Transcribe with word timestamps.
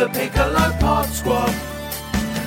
the 0.00 0.08
Piccolo 0.08 0.72
Pod 0.80 1.06
Squad. 1.10 1.54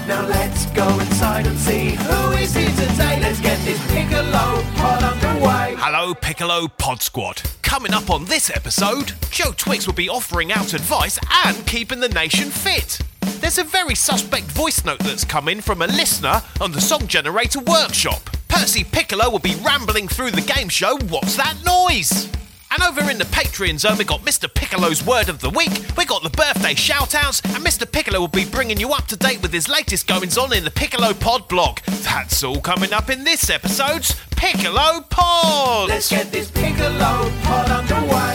Now 0.07 0.25
let's 0.27 0.65
go 0.71 0.87
inside 0.99 1.45
and 1.45 1.55
see 1.55 1.91
who 1.91 2.31
is 2.31 2.55
here 2.55 2.67
today. 2.69 3.19
Let's 3.21 3.39
get 3.41 3.63
this 3.63 3.79
Piccolo 3.91 4.63
Pod 4.73 5.03
underway. 5.03 5.75
Hello, 5.77 6.15
Piccolo 6.15 6.67
Pod 6.67 7.03
Squad. 7.03 7.43
Coming 7.61 7.93
up 7.93 8.09
on 8.09 8.25
this 8.25 8.49
episode, 8.49 9.13
Joe 9.29 9.51
Twix 9.55 9.85
will 9.85 9.93
be 9.93 10.09
offering 10.09 10.51
out 10.51 10.73
advice 10.73 11.19
and 11.45 11.63
keeping 11.67 11.99
the 11.99 12.09
nation 12.09 12.49
fit. 12.49 12.97
There's 13.39 13.59
a 13.59 13.63
very 13.63 13.93
suspect 13.93 14.45
voice 14.45 14.83
note 14.83 14.99
that's 14.99 15.23
come 15.23 15.47
in 15.47 15.61
from 15.61 15.83
a 15.83 15.87
listener 15.87 16.41
on 16.59 16.71
the 16.71 16.81
Song 16.81 17.05
Generator 17.05 17.59
Workshop. 17.59 18.31
Percy 18.47 18.83
Piccolo 18.83 19.29
will 19.29 19.37
be 19.37 19.55
rambling 19.63 20.07
through 20.07 20.31
the 20.31 20.41
game 20.41 20.69
show 20.69 20.97
What's 21.09 21.35
That 21.35 21.57
Noise? 21.63 22.31
And 22.73 22.81
over 22.81 23.07
in 23.11 23.19
the 23.19 23.25
Patreon 23.25 23.79
zone, 23.79 23.99
we 23.99 24.03
got 24.03 24.21
Mr. 24.21 24.51
Piccolo's 24.51 25.05
Word 25.05 25.29
of 25.29 25.41
the 25.41 25.49
Week, 25.51 25.69
we 25.95 26.05
got 26.05 26.23
the 26.23 26.31
birthday 26.31 26.73
shoutouts, 26.73 27.45
and 27.53 27.63
Mr. 27.63 27.89
Piccolo 27.89 28.19
will 28.19 28.27
be 28.27 28.45
bringing 28.45 28.79
you 28.79 28.93
up 28.93 29.05
to 29.07 29.15
date 29.15 29.43
with 29.43 29.53
his 29.53 29.69
latest 29.69 30.07
goings 30.07 30.39
on 30.39 30.51
in 30.53 30.63
the 30.63 30.71
Piccolo 30.71 31.13
Pod 31.13 31.47
blog. 31.47 31.81
That's 31.81 32.43
all 32.43 32.59
coming 32.61 32.91
up 32.91 33.11
in 33.11 33.25
this 33.25 33.51
episode's 33.51 34.15
Piccolo 34.31 35.01
Pod! 35.01 35.89
Let's 35.89 36.09
get 36.09 36.31
this 36.31 36.49
Piccolo 36.49 37.31
Pod 37.43 37.69
underway. 37.69 38.32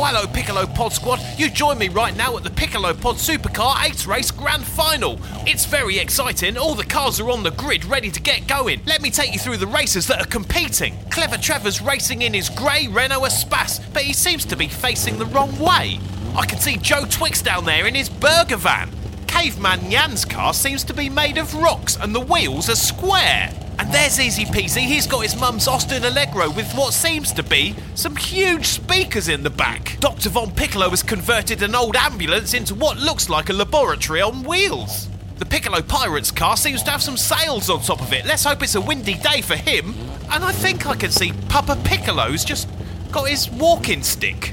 Oh, 0.00 0.04
hello, 0.04 0.28
Piccolo 0.28 0.64
Pod 0.64 0.92
Squad. 0.92 1.20
You 1.36 1.50
join 1.50 1.76
me 1.76 1.88
right 1.88 2.16
now 2.16 2.36
at 2.36 2.44
the 2.44 2.50
Piccolo 2.50 2.94
Pod 2.94 3.16
Supercar 3.16 3.84
8 3.84 4.06
Race 4.06 4.30
Grand 4.30 4.64
Final. 4.64 5.18
It's 5.44 5.64
very 5.64 5.98
exciting. 5.98 6.56
All 6.56 6.76
the 6.76 6.84
cars 6.84 7.18
are 7.18 7.28
on 7.30 7.42
the 7.42 7.50
grid 7.50 7.84
ready 7.84 8.08
to 8.12 8.20
get 8.20 8.46
going. 8.46 8.80
Let 8.86 9.02
me 9.02 9.10
take 9.10 9.32
you 9.32 9.40
through 9.40 9.56
the 9.56 9.66
racers 9.66 10.06
that 10.06 10.20
are 10.20 10.30
competing. 10.30 10.96
Clever 11.10 11.36
Trevor's 11.36 11.82
racing 11.82 12.22
in 12.22 12.32
his 12.32 12.48
grey 12.48 12.86
Renault 12.86 13.24
Espace, 13.24 13.80
but 13.92 14.02
he 14.04 14.12
seems 14.12 14.44
to 14.44 14.56
be 14.56 14.68
facing 14.68 15.18
the 15.18 15.26
wrong 15.26 15.58
way. 15.58 15.98
I 16.36 16.46
can 16.46 16.60
see 16.60 16.76
Joe 16.76 17.04
Twix 17.10 17.42
down 17.42 17.64
there 17.64 17.88
in 17.88 17.96
his 17.96 18.08
burger 18.08 18.54
van. 18.54 18.92
Caveman 19.26 19.90
Yan's 19.90 20.24
car 20.24 20.54
seems 20.54 20.84
to 20.84 20.94
be 20.94 21.10
made 21.10 21.38
of 21.38 21.52
rocks 21.56 21.96
and 21.96 22.14
the 22.14 22.20
wheels 22.20 22.70
are 22.70 22.76
square. 22.76 23.52
And 23.78 23.92
there's 23.92 24.18
Easy 24.18 24.44
Peasy, 24.44 24.80
he's 24.80 25.06
got 25.06 25.20
his 25.22 25.38
mum's 25.38 25.68
Austin 25.68 26.04
Allegro 26.04 26.50
with 26.50 26.72
what 26.74 26.92
seems 26.92 27.32
to 27.32 27.42
be 27.42 27.74
some 27.94 28.16
huge 28.16 28.66
speakers 28.66 29.28
in 29.28 29.42
the 29.42 29.50
back. 29.50 29.96
Dr. 30.00 30.30
Von 30.30 30.50
Piccolo 30.50 30.90
has 30.90 31.02
converted 31.02 31.62
an 31.62 31.74
old 31.74 31.94
ambulance 31.96 32.54
into 32.54 32.74
what 32.74 32.98
looks 32.98 33.28
like 33.28 33.48
a 33.50 33.52
laboratory 33.52 34.20
on 34.20 34.42
wheels. 34.42 35.08
The 35.38 35.46
Piccolo 35.46 35.80
Pirate's 35.82 36.32
car 36.32 36.56
seems 36.56 36.82
to 36.82 36.90
have 36.90 37.02
some 37.02 37.16
sails 37.16 37.70
on 37.70 37.80
top 37.80 38.00
of 38.00 38.12
it. 38.12 38.26
Let's 38.26 38.42
hope 38.44 38.62
it's 38.64 38.74
a 38.74 38.80
windy 38.80 39.14
day 39.14 39.40
for 39.40 39.54
him. 39.54 39.94
And 40.32 40.44
I 40.44 40.50
think 40.50 40.86
I 40.86 40.96
can 40.96 41.12
see 41.12 41.32
Papa 41.48 41.76
Piccolo's 41.84 42.44
just 42.44 42.68
got 43.12 43.28
his 43.28 43.48
walking 43.50 44.02
stick. 44.02 44.52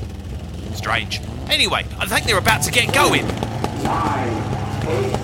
Strange. 0.76 1.20
Anyway, 1.50 1.86
I 1.98 2.06
think 2.06 2.28
they're 2.28 2.38
about 2.38 2.62
to 2.64 2.72
get 2.72 2.94
going. 2.94 3.26
nine, 3.84 4.30
eight, 4.88 5.16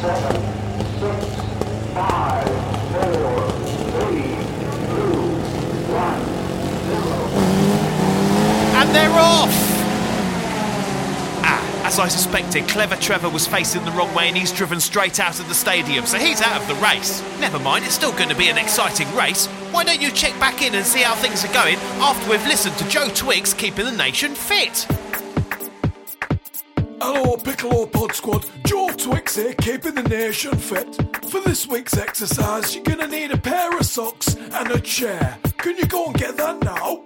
seven, 0.00 0.40
six, 0.98 1.26
five, 1.92 2.48
four, 2.92 3.50
three, 3.92 4.36
two, 4.88 5.12
one, 5.92 6.22
And 8.74 8.81
they're 8.92 9.10
off! 9.10 9.48
Ah, 11.44 11.86
as 11.86 11.98
I 11.98 12.08
suspected, 12.08 12.68
Clever 12.68 12.96
Trevor 12.96 13.28
was 13.28 13.46
facing 13.46 13.84
the 13.84 13.90
wrong 13.92 14.14
way 14.14 14.28
and 14.28 14.36
he's 14.36 14.52
driven 14.52 14.80
straight 14.80 15.18
out 15.18 15.40
of 15.40 15.48
the 15.48 15.54
stadium, 15.54 16.06
so 16.06 16.18
he's 16.18 16.40
out 16.40 16.60
of 16.60 16.68
the 16.68 16.74
race. 16.76 17.22
Never 17.40 17.58
mind, 17.58 17.84
it's 17.84 17.94
still 17.94 18.12
going 18.12 18.28
to 18.28 18.36
be 18.36 18.48
an 18.48 18.58
exciting 18.58 19.12
race. 19.14 19.46
Why 19.72 19.84
don't 19.84 20.00
you 20.00 20.10
check 20.10 20.38
back 20.38 20.62
in 20.62 20.74
and 20.74 20.84
see 20.84 21.02
how 21.02 21.14
things 21.14 21.44
are 21.44 21.52
going 21.52 21.76
after 22.00 22.30
we've 22.30 22.46
listened 22.46 22.76
to 22.78 22.88
Joe 22.88 23.08
Twix 23.14 23.54
keeping 23.54 23.86
the 23.86 23.92
nation 23.92 24.34
fit? 24.34 24.86
Hello, 27.00 27.36
Piccolo 27.36 27.86
Pod 27.86 28.14
Squad. 28.14 28.46
Joe 28.64 28.90
Twix 28.96 29.34
here, 29.34 29.54
keeping 29.54 29.96
the 29.96 30.04
nation 30.04 30.56
fit. 30.56 30.94
For 31.28 31.40
this 31.40 31.66
week's 31.66 31.96
exercise, 31.96 32.74
you're 32.74 32.84
gonna 32.84 33.08
need 33.08 33.32
a 33.32 33.36
pair 33.36 33.76
of 33.76 33.84
socks 33.86 34.36
and 34.36 34.70
a 34.70 34.80
chair. 34.80 35.36
Can 35.56 35.76
you 35.78 35.86
go 35.86 36.06
and 36.06 36.14
get 36.14 36.36
that 36.36 36.62
now? 36.62 37.02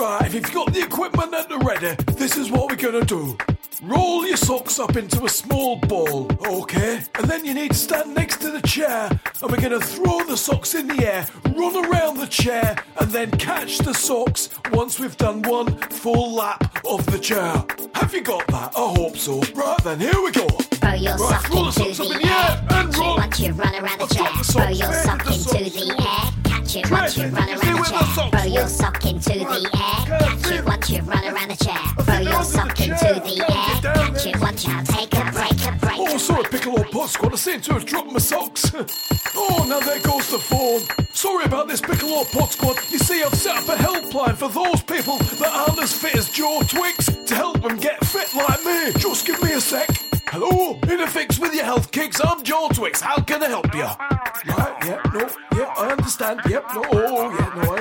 Right, 0.00 0.22
if 0.24 0.32
you've 0.32 0.52
got 0.54 0.72
the 0.72 0.80
equipment 0.82 1.34
at 1.34 1.50
the 1.50 1.58
ready, 1.58 1.94
this 2.14 2.38
is 2.38 2.50
what 2.50 2.70
we're 2.70 2.76
gonna 2.76 3.04
do. 3.04 3.36
Roll 3.82 4.26
your 4.26 4.38
socks 4.38 4.78
up 4.78 4.96
into 4.96 5.26
a 5.26 5.28
small 5.28 5.76
ball, 5.76 6.26
okay? 6.46 7.02
And 7.16 7.28
then 7.30 7.44
you 7.44 7.52
need 7.52 7.72
to 7.72 7.76
stand 7.76 8.14
next 8.14 8.38
to 8.40 8.50
the 8.50 8.62
chair, 8.66 9.10
and 9.42 9.50
we're 9.50 9.60
gonna 9.60 9.78
throw 9.78 10.24
the 10.24 10.38
socks 10.38 10.74
in 10.74 10.86
the 10.88 11.06
air, 11.06 11.26
run 11.54 11.76
around 11.84 12.16
the 12.16 12.26
chair, 12.26 12.82
and 12.98 13.10
then 13.10 13.30
catch 13.32 13.76
the 13.78 13.92
socks 13.92 14.48
once 14.72 14.98
we've 14.98 15.18
done 15.18 15.42
one 15.42 15.76
full 15.90 16.34
lap 16.34 16.78
of 16.88 17.04
the 17.12 17.18
chair. 17.18 17.62
Have 17.94 18.14
you 18.14 18.22
got 18.22 18.46
that? 18.46 18.72
I 18.74 18.94
hope 18.96 19.18
so. 19.18 19.40
Right 19.54 19.76
then, 19.84 20.00
here 20.00 20.22
we 20.24 20.30
go. 20.32 20.46
Throw 20.48 20.94
your 20.94 21.16
Right, 21.16 21.42
sock 21.42 21.50
into 21.54 21.72
socks 21.72 22.00
up 22.00 22.06
the 22.06 22.12
in 22.14 22.22
the 22.22 22.26
air 22.26 22.66
air. 22.70 22.80
and 22.80 22.96
run. 22.96 23.16
once 23.18 23.40
you 23.40 23.52
run 23.52 23.74
around 23.74 24.00
the 24.00 24.06
chair. 24.14 24.28
Throw 24.44 24.68
your 24.68 24.92
sock 24.94 25.26
into 25.26 25.70
the 25.70 25.94
air. 26.00 26.39
Catch 26.70 26.84
it 26.84 26.90
once 26.92 27.16
you 27.16 27.26
run 27.26 27.48
around 27.48 27.58
the 27.58 27.90
chair. 27.90 28.30
Throw 28.30 28.44
your 28.44 28.68
sock 28.68 29.04
into 29.04 29.30
the 29.30 29.70
air. 29.74 30.18
Catch 30.20 30.52
it. 30.52 30.64
once 30.64 30.90
you 30.90 31.00
run 31.02 31.24
around 31.24 31.50
the 31.50 31.64
chair. 31.64 32.04
Throw 32.04 32.18
your 32.20 32.32
I'll 32.32 32.38
do 32.38 32.38
the 32.38 32.42
sock 32.44 32.80
into 32.80 33.20
the 33.24 33.40
air. 33.42 33.94
Catch 33.94 34.26
it 34.26 34.40
once 34.40 34.64
you 34.64 34.84
take 34.84 35.12
a 35.14 35.32
break, 35.32 35.66
a 35.66 35.72
break. 35.80 35.98
Oh, 35.98 36.14
a 36.14 36.18
sorry, 36.20 36.42
break. 36.42 36.52
Piccolo 36.52 36.84
Pod 36.84 37.08
Squad. 37.10 37.32
I 37.32 37.36
seem 37.36 37.60
to 37.62 37.72
have 37.72 37.84
dropped 37.84 38.12
my 38.12 38.20
socks. 38.20 38.70
oh, 39.34 39.66
now 39.68 39.80
there 39.80 39.98
goes 39.98 40.30
the 40.30 40.38
phone. 40.38 40.82
Sorry 41.12 41.44
about 41.44 41.66
this, 41.66 41.80
Piccolo 41.80 42.22
Pod 42.30 42.50
Squad. 42.50 42.76
You 42.88 42.98
see, 42.98 43.20
I've 43.20 43.34
set 43.34 43.56
up 43.56 43.68
a 43.68 43.74
helpline 43.74 44.36
for 44.36 44.48
those 44.48 44.80
people 44.84 45.18
that 45.18 45.50
aren't 45.52 45.82
as 45.82 45.92
fit 45.92 46.14
as 46.14 46.30
Joe 46.30 46.62
Twix 46.68 47.06
to 47.06 47.34
help 47.34 47.62
them 47.62 47.78
get 47.78 48.04
fit 48.06 48.32
like 48.32 48.62
me. 48.64 48.92
Just 49.00 49.26
give 49.26 49.42
me 49.42 49.54
a 49.54 49.60
sec. 49.60 50.09
Hello, 50.32 50.78
in 50.84 51.00
a 51.00 51.08
fix 51.08 51.40
with 51.40 51.52
your 51.54 51.64
health 51.64 51.90
kicks. 51.90 52.20
I'm 52.24 52.44
Joe 52.44 52.68
Twix. 52.72 53.00
How 53.00 53.20
can 53.20 53.42
I 53.42 53.48
help 53.48 53.74
you? 53.74 53.82
Right, 53.82 54.76
yeah, 54.86 55.02
no, 55.12 55.28
yeah, 55.58 55.74
I 55.76 55.90
understand. 55.90 56.42
Yep, 56.48 56.66
no, 56.72 56.84
oh, 56.92 57.30
yeah, 57.36 57.62
no, 57.64 57.74
I 57.74 57.79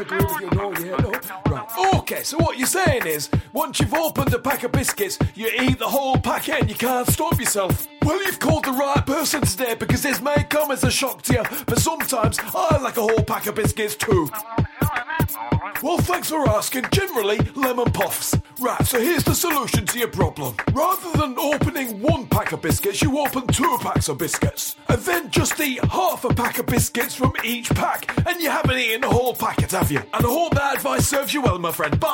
So 2.24 2.38
what 2.38 2.57
you're 2.57 2.68
saying 2.68 3.06
is, 3.06 3.30
once 3.53 3.80
you've 3.80 3.94
opened 3.94 4.34
a 4.34 4.40
pack 4.40 4.63
of 4.63 4.72
biscuits, 4.72 5.18
you 5.35 5.50
eat 5.62 5.80
the 5.80 5.88
whole 5.88 6.18
packet 6.18 6.62
and 6.62 6.69
you 6.69 6.75
can't 6.75 7.07
stop 7.07 7.40
yourself. 7.40 7.88
Well, 8.03 8.22
you've 8.24 8.40
called 8.40 8.66
the 8.66 8.72
right 8.72 9.06
person 9.06 9.41
today 9.41 9.75
because 9.75 10.03
this 10.03 10.22
may 10.22 10.44
come 10.50 10.72
as 10.72 10.84
a 10.84 10.91
shock 10.91 11.22
to 11.24 11.34
you, 11.34 11.44
but 11.66 11.79
sometimes 11.79 12.40
I 12.40 12.78
like 12.81 12.97
a 12.97 13.02
whole 13.02 13.24
pack 13.24 13.47
of 13.47 13.56
biscuits 13.56 13.96
too. 13.96 14.29
Well, 15.81 15.97
thanks 16.00 16.29
for 16.29 16.47
asking. 16.50 16.85
Generally, 16.91 17.40
lemon 17.56 17.91
puffs. 17.91 18.35
Right, 18.59 18.85
so 18.85 19.00
here's 19.00 19.24
the 19.24 19.34
solution 19.34 19.85
to 19.85 20.00
your 20.00 20.09
problem. 20.09 20.56
Rather 20.74 21.18
than 21.18 21.40
opening 21.40 22.02
one 22.02 22.28
pack 22.28 22.52
of 22.52 22.62
biscuits, 22.62 23.02
you 23.02 23.18
open 23.18 23.47
two 23.47 23.78
packs 23.79 24.09
of 24.09 24.18
biscuits. 24.18 24.75
And 24.90 25.00
then 25.03 25.29
just 25.29 25.58
eat 25.62 25.84
half 25.85 26.25
a 26.25 26.34
pack 26.34 26.59
of 26.59 26.66
biscuits 26.66 27.16
from 27.16 27.34
each 27.46 27.69
pack, 27.69 28.13
and 28.28 28.41
you 28.41 28.50
haven't 28.50 28.78
eaten 28.78 29.02
the 29.02 29.09
whole 29.09 29.34
packet, 29.34 29.72
have 29.72 29.90
you? 29.90 30.00
And 30.00 30.25
I 30.25 30.29
hope 30.29 30.56
that 30.56 30.75
advice 30.75 31.08
serves 31.08 31.34
you 31.34 31.41
well, 31.41 31.59
my 31.59 31.72
friend. 31.72 31.97
Bye! 31.97 32.09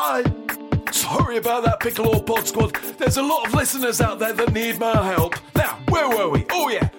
Sorry 0.91 1.37
about 1.37 1.63
that, 1.63 1.79
Piccolo 1.79 2.19
Pod 2.19 2.45
Squad. 2.47 2.75
There's 2.97 3.17
a 3.17 3.23
lot 3.23 3.47
of 3.47 3.53
listeners 3.53 4.01
out 4.01 4.19
there 4.19 4.33
that 4.33 4.51
need 4.51 4.77
my 4.77 4.93
help. 5.13 5.35
Now, 5.55 5.79
where 5.87 6.09
were 6.09 6.29
we? 6.29 6.45
Oh, 6.51 6.67
yeah, 6.69 6.89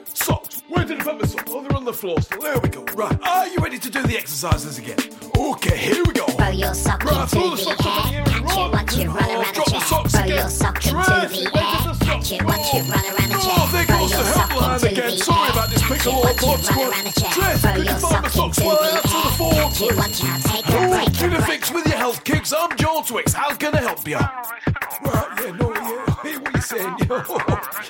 socks. 1.06 1.16
Where 1.16 1.18
did 1.18 1.18
I 1.18 1.18
put 1.18 1.18
my 1.20 1.26
socks? 1.26 1.50
Oh, 1.54 1.62
they're 1.62 1.76
on 1.76 1.84
the 1.84 1.92
floor 1.92 2.20
still. 2.20 2.40
There 2.42 2.58
we 2.58 2.68
go. 2.68 2.84
Right, 2.94 3.18
are 3.22 3.46
you 3.48 3.58
ready 3.58 3.78
to 3.78 3.90
do 3.90 4.02
the 4.02 4.16
exercises 4.16 4.78
again? 4.78 4.98
Okay, 5.36 5.76
here 5.76 6.02
we 6.06 6.12
go. 6.12 6.26
Throw 6.26 6.48
your 6.48 6.74
sock 6.74 7.04
Right, 7.04 7.22
into 7.22 7.36
the 7.36 7.50
the 7.50 7.56
socks 7.56 7.86
up 7.86 8.10
in 8.10 8.14
the 8.14 8.16
air. 8.16 8.24
Catch 8.24 8.56
it 8.56 8.72
once 8.72 8.96
you 8.96 9.08
run 9.10 9.30
around 9.30 9.54
the 9.54 9.62
chair. 9.62 9.80
Throw 10.08 10.24
your 10.24 10.48
sock 10.48 10.76
into 10.86 10.92
the 10.96 11.50
air. 11.56 11.94
Catch 12.06 12.32
it 12.32 12.42
once 12.44 12.72
you 12.72 12.80
run 12.82 13.04
around 13.04 13.30
the 13.30 13.38
chair. 13.38 13.56
Oh, 13.56 13.70
there 13.72 13.86
goes 13.86 14.10
the 14.10 14.16
helpline 14.16 14.82
again. 14.90 15.10
the 15.10 15.18
Sorry 15.18 15.46
air. 15.46 15.52
about 15.52 15.68
this, 15.70 15.82
Piccolo 15.86 16.22
once 16.22 16.42
run 16.42 16.62
Squad. 16.62 16.90
the. 17.04 17.10
Throw 17.36 17.72
could 17.74 17.86
you 17.86 17.94
find 17.96 18.24
the 18.24 18.30
sock 18.30 18.30
socks 18.30 18.58
while 18.60 18.76
the 18.76 18.90
answer 18.96 19.20
the 19.22 19.30
phone, 19.36 19.54
Catch 19.54 19.80
it 19.82 19.96
once 19.96 20.22
you 20.22 20.28
take 20.42 20.66
a 20.66 20.70
break, 20.88 21.20
a 21.20 21.28
break. 21.36 21.44
fix 21.46 21.70
with 21.72 21.86
your 21.86 21.96
health 21.96 22.24
kicks. 22.24 22.52
I'm 22.52 22.76
Joe 22.76 23.02
Twix. 23.06 23.32
How 23.32 23.54
can 23.54 23.74
I 23.74 23.80
help 23.80 24.06
you? 24.08 24.16
Right, 24.16 25.28
yeah, 25.44 25.50
no, 25.52 25.74
yeah. 25.74 26.04
I 26.08 26.28
hear 26.28 26.40
what 26.40 26.52
you're 26.54 26.62
saying. 26.62 26.96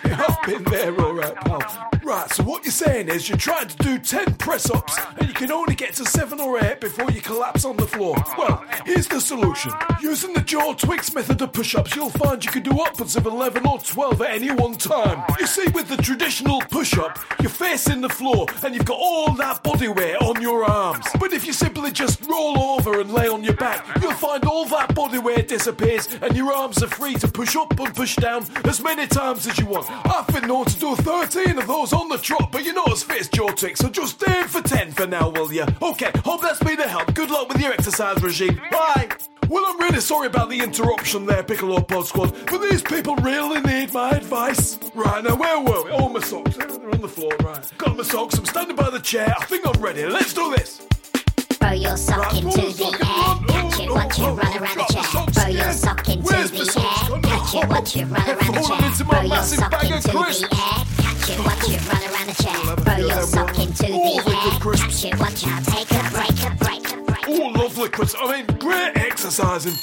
I've 0.04 0.42
been 0.46 0.64
there, 0.64 1.00
all 1.00 1.12
right, 1.14 1.34
pal. 1.36 1.90
Right, 2.06 2.30
so 2.30 2.44
what 2.44 2.64
you're 2.64 2.70
saying 2.70 3.08
is 3.08 3.28
you're 3.28 3.36
trying 3.36 3.66
to 3.66 3.76
do 3.78 3.98
10 3.98 4.34
press 4.34 4.70
ups 4.70 4.96
and 5.18 5.26
you 5.26 5.34
can 5.34 5.50
only 5.50 5.74
get 5.74 5.92
to 5.94 6.04
7 6.04 6.38
or 6.38 6.64
8 6.64 6.80
before 6.80 7.10
you 7.10 7.20
collapse 7.20 7.64
on 7.64 7.76
the 7.76 7.86
floor. 7.88 8.14
Well, 8.38 8.64
here's 8.84 9.08
the 9.08 9.20
solution. 9.20 9.72
Using 10.00 10.32
the 10.32 10.40
Joe 10.40 10.72
Twix 10.74 11.12
method 11.12 11.42
of 11.42 11.52
push 11.52 11.74
ups, 11.74 11.96
you'll 11.96 12.10
find 12.10 12.44
you 12.44 12.52
can 12.52 12.62
do 12.62 12.80
upwards 12.80 13.16
of 13.16 13.26
11 13.26 13.66
or 13.66 13.80
12 13.80 14.22
at 14.22 14.30
any 14.30 14.52
one 14.52 14.74
time. 14.74 15.24
You 15.40 15.48
see, 15.48 15.66
with 15.74 15.88
the 15.88 15.96
traditional 15.96 16.60
push 16.70 16.96
up, 16.96 17.18
you're 17.40 17.50
facing 17.50 18.02
the 18.02 18.08
floor 18.08 18.46
and 18.62 18.72
you've 18.72 18.84
got 18.84 19.00
all 19.00 19.32
that 19.34 19.64
body 19.64 19.88
weight 19.88 20.14
on 20.18 20.40
your 20.40 20.62
arms. 20.62 21.06
Disappears 25.66 26.06
and 26.22 26.36
your 26.36 26.52
arms 26.52 26.80
are 26.80 26.86
free 26.86 27.14
to 27.14 27.26
push 27.26 27.56
up 27.56 27.76
and 27.80 27.92
push 27.92 28.14
down 28.14 28.46
as 28.64 28.80
many 28.80 29.04
times 29.04 29.48
as 29.48 29.58
you 29.58 29.66
want. 29.66 29.90
I've 29.90 30.28
been 30.28 30.46
known 30.46 30.64
to 30.66 30.78
do 30.78 30.94
13 30.94 31.58
of 31.58 31.66
those 31.66 31.92
on 31.92 32.08
the 32.08 32.18
trot, 32.18 32.52
but 32.52 32.64
you're 32.64 32.72
not 32.72 32.92
as 32.92 33.02
fit 33.02 33.28
Joe 33.32 33.48
Twix, 33.48 33.80
so 33.80 33.88
just 33.88 34.22
aim 34.28 34.46
for 34.46 34.62
10 34.62 34.92
for 34.92 35.08
now, 35.08 35.28
will 35.28 35.52
you? 35.52 35.66
Okay, 35.82 36.12
hope 36.24 36.40
that's 36.40 36.60
been 36.60 36.78
a 36.78 36.86
help. 36.86 37.12
Good 37.14 37.30
luck 37.30 37.48
with 37.48 37.60
your 37.60 37.72
exercise 37.72 38.22
regime. 38.22 38.60
Bye. 38.70 39.08
Well, 39.48 39.64
I'm 39.66 39.80
really 39.80 40.00
sorry 40.00 40.28
about 40.28 40.50
the 40.50 40.60
interruption 40.60 41.26
there, 41.26 41.42
Piccolo 41.42 41.80
Pod 41.80 42.06
Squad, 42.06 42.32
but 42.48 42.58
these 42.58 42.82
people 42.82 43.16
really 43.16 43.60
need 43.62 43.92
my 43.92 44.10
advice. 44.10 44.78
Right, 44.94 45.24
now 45.24 45.34
where 45.34 45.58
were 45.58 45.84
we? 45.84 45.90
Oh, 45.90 46.08
my 46.08 46.20
socks. 46.20 46.56
They're 46.56 46.90
on 46.90 47.00
the 47.00 47.08
floor, 47.08 47.32
right. 47.42 47.72
Got 47.78 47.96
my 47.96 48.04
socks. 48.04 48.38
I'm 48.38 48.44
standing 48.44 48.76
by 48.76 48.90
the 48.90 49.00
chair. 49.00 49.34
I 49.36 49.44
think 49.46 49.66
I'm 49.66 49.82
ready. 49.82 50.06
Let's 50.06 50.32
do 50.32 50.54
this. 50.56 50.86
Throw 51.66 51.74
your 51.74 51.96
sock 51.96 52.32
into 52.32 52.60
the 52.60 52.86
air, 52.86 53.34
catch 53.48 53.80
it 53.80 54.18
you 54.18 54.24
Oh, 54.24 54.34
run 54.36 54.56
around 54.56 54.78
the 54.78 54.84
chair. 54.86 55.02
Throw 55.02 55.48
your 55.48 55.72
sock 55.72 56.08
into 56.08 56.22
the 56.22 56.36
air, 56.78 57.20
catch 57.22 57.54
it 57.56 57.68
once 57.68 57.96
you 57.96 58.04
run 58.06 58.22
around 58.22 58.54
the 58.54 58.70
chair. 58.70 58.94
Throw 58.94 59.22
your 59.22 59.42
sock 59.42 59.82
into 59.82 60.12
the 60.12 60.46
air, 60.54 60.84
catch 61.02 61.30
it 61.30 61.38
once 61.42 61.68
you 61.68 61.78
run 61.90 62.02
around 62.06 62.26
the 62.28 62.34
chair. 62.40 62.54
I'll 62.54 62.66
have 62.66 62.78
a 62.78 62.82
Throw 62.84 63.06
your 63.08 63.22
sock 63.22 63.58
into 63.58 63.82
the 63.82 63.90
air, 63.90 64.76
catch 64.76 65.04
it 65.06 65.18
once 65.18 65.42
you 65.44 65.52
take 65.66 65.90
a 65.90 66.02
break, 66.14 66.38
a 66.46 66.54
break, 66.54 66.92
a 66.92 66.96
break. 67.02 67.24
Oh, 67.26 67.48
lovely, 67.58 67.88
Chris. 67.88 68.14
I 68.16 68.30
mean, 68.30 68.46
great 68.58 68.92
exercising. 68.94 69.74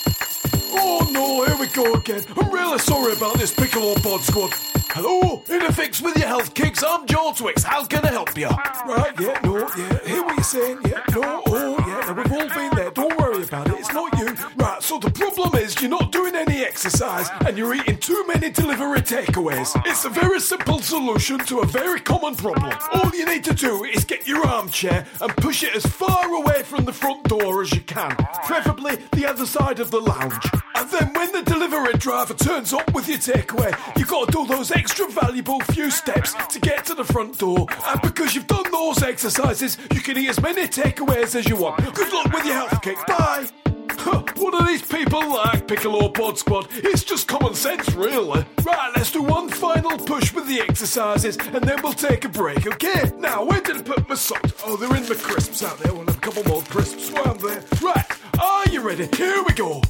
Oh 0.72 1.10
no, 1.12 1.44
here 1.44 1.60
we 1.60 1.68
go 1.68 1.96
again. 1.96 2.24
I'm 2.38 2.50
really 2.50 2.80
sorry 2.80 3.12
about 3.12 3.38
this 3.38 3.54
Piccolo 3.54 3.96
Pod 3.96 4.22
Squad. 4.22 4.73
Hello, 4.96 5.42
in 5.50 5.58
the 5.58 5.74
fix 5.74 6.00
with 6.04 6.16
your 6.18 6.28
health 6.28 6.54
kicks. 6.54 6.84
I'm 6.84 7.08
Joe 7.08 7.34
Twix. 7.36 7.64
How 7.64 7.84
can 7.84 8.06
I 8.06 8.12
help 8.12 8.38
you? 8.38 8.48
Right, 8.48 9.12
yeah, 9.20 9.40
no, 9.44 9.58
yeah. 9.76 10.00
Hear 10.06 10.24
what 10.24 10.36
you're 10.36 10.44
saying, 10.44 10.78
yeah, 10.86 11.02
no, 11.10 11.42
oh, 11.48 11.76
yeah. 11.80 12.14
We've 12.14 12.32
all 12.32 12.48
been 12.50 12.76
there. 12.76 12.92
Don't 12.92 13.18
worry 13.18 13.42
about 13.42 13.70
it. 13.70 13.83
You. 13.94 14.36
Right, 14.56 14.82
so 14.82 14.98
the 14.98 15.12
problem 15.12 15.54
is 15.56 15.80
you're 15.80 15.90
not 15.90 16.12
doing 16.12 16.36
any 16.36 16.64
exercise 16.64 17.30
and 17.46 17.56
you're 17.56 17.76
eating 17.76 18.00
too 18.00 18.26
many 18.28 18.50
delivery 18.50 19.02
takeaways. 19.02 19.80
It's 19.86 20.04
a 20.04 20.10
very 20.10 20.40
simple 20.40 20.80
solution 20.80 21.38
to 21.46 21.60
a 21.60 21.66
very 21.68 22.00
common 22.00 22.36
problem. 22.36 22.74
All 22.92 23.12
you 23.14 23.26
need 23.26 23.44
to 23.44 23.54
do 23.54 23.84
is 23.84 24.04
get 24.04 24.28
your 24.28 24.46
armchair 24.48 25.06
and 25.22 25.36
push 25.38 25.62
it 25.62 25.76
as 25.76 25.86
far 25.86 26.34
away 26.34 26.64
from 26.64 26.86
the 26.86 26.94
front 26.94 27.26
door 27.26 27.62
as 27.62 27.72
you 27.72 27.82
can, 27.82 28.16
preferably 28.46 28.98
the 29.12 29.28
other 29.28 29.46
side 29.46 29.80
of 29.80 29.92
the 29.92 30.02
lounge. 30.02 30.44
And 30.76 30.90
then 30.90 31.14
when 31.14 31.32
the 31.32 31.44
delivery 31.44 31.94
driver 31.94 32.34
turns 32.34 32.74
up 32.74 32.92
with 32.96 33.08
your 33.08 33.20
takeaway, 33.20 33.78
you've 33.98 34.08
got 34.08 34.28
to 34.28 34.32
do 34.32 34.48
those 34.48 34.72
extra 34.72 35.08
valuable 35.08 35.60
few 35.72 35.92
steps 35.92 36.34
to 36.50 36.60
get 36.60 36.84
to 36.86 36.96
the 36.96 37.06
front 37.06 37.38
door. 37.38 37.68
And 37.88 38.02
because 38.02 38.34
you've 38.34 38.48
done 38.48 38.72
those 38.72 39.04
exercises, 39.04 39.78
you 39.94 40.02
can 40.02 40.18
eat 40.18 40.30
as 40.30 40.42
many 40.42 40.68
takeaways 40.68 41.36
as 41.36 41.48
you 41.48 41.58
want. 41.58 41.78
Good 41.94 42.12
luck 42.12 42.34
with 42.34 42.46
your 42.46 42.56
health 42.56 42.82
kick. 42.82 42.98
Bye. 43.06 43.63
Huh, 44.00 44.24
What 44.38 44.54
are 44.56 44.68
these 44.68 44.82
people 44.82 45.22
like, 45.30 45.68
Piccolo 45.68 46.10
Pod 46.10 46.38
Squad? 46.38 46.68
It's 46.74 47.04
just 47.04 47.28
common 47.28 47.54
sense, 47.56 47.92
really. 47.94 48.46
Right, 48.66 48.92
let's 48.96 49.12
do 49.12 49.22
one 49.22 49.48
final 49.50 49.98
push 49.98 50.34
with 50.34 50.48
the 50.48 50.60
exercises, 50.62 51.38
and 51.38 51.64
then 51.64 51.80
we'll 51.82 51.94
take 51.94 52.26
a 52.26 52.30
break, 52.30 52.68
okay? 52.68 53.12
Now, 53.18 53.46
where 53.46 53.62
did 53.62 53.78
I 53.78 53.82
put 53.84 54.10
my 54.10 54.16
socks? 54.16 54.52
Oh, 54.66 54.76
they're 54.76 54.94
in 54.96 55.06
the 55.06 55.16
crisps 55.16 55.64
out 55.64 55.78
there. 55.80 55.94
We'll 55.94 56.06
have 56.06 56.18
a 56.18 56.20
couple 56.20 56.44
more 56.46 56.62
crisps 56.64 57.10
while 57.12 57.30
I'm 57.32 57.38
there. 57.38 57.64
Right, 57.82 58.06
are 58.42 58.68
you 58.70 58.82
ready? 58.82 59.08
Here 59.16 59.42
we 59.48 59.54
go. 59.54 59.82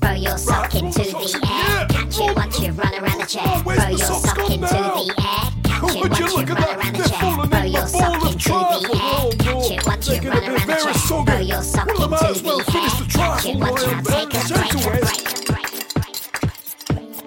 Throw 0.00 0.12
your 0.12 0.38
sock 0.38 0.72
Right, 0.72 0.82
into 0.82 0.98
the 1.02 1.06
air, 1.06 1.42
yeah. 1.44 1.86
catch 1.88 2.18
it 2.18 2.36
once 2.36 2.60
you 2.60 2.72
run 2.72 2.94
around 2.94 3.18
the 3.20 3.26
chair. 3.26 3.42
Oh, 3.46 3.60
Throw 3.62 3.88
your 3.88 3.98
sock 3.98 4.38
into 4.50 4.56
now? 4.58 4.68
the 4.68 5.14
air, 5.20 5.50
catch 5.62 5.82
Oh, 5.82 5.88
it 5.88 6.10
once 6.10 6.18
you 6.18 6.26
you 6.26 6.36
look 6.36 6.50
at 6.50 6.58
run 6.58 6.60
that? 6.62 6.78
around 6.78 6.96
the 6.96 7.08
chair. 7.08 7.18
falling 7.20 7.50
Throw 7.50 7.62
your 7.62 7.86
sock 7.86 8.14
into 8.32 8.48
the 8.48 8.94
air, 8.98 9.20
Oh, 9.22 9.30
catch 9.38 9.70
it 9.70 9.86
once 9.86 10.08
you 10.08 10.30
run 10.30 10.44
around 10.44 10.66
the 10.66 10.74
chair. 10.74 11.24
Throw 11.24 11.38
your 11.38 11.62
sock 11.62 11.86
Well, 11.86 12.02
into 12.02 12.42
well 12.44 12.58
the 12.58 12.64
finish 12.72 12.94
air, 12.94 13.06
the 13.42 13.54
catch 13.54 13.82
trifle 13.82 14.22
it 14.22 14.32
you 14.34 14.38
I'm 14.38 14.46
take 14.46 14.74
a 14.74 14.78
break, 14.88 15.02
a. 15.02 15.32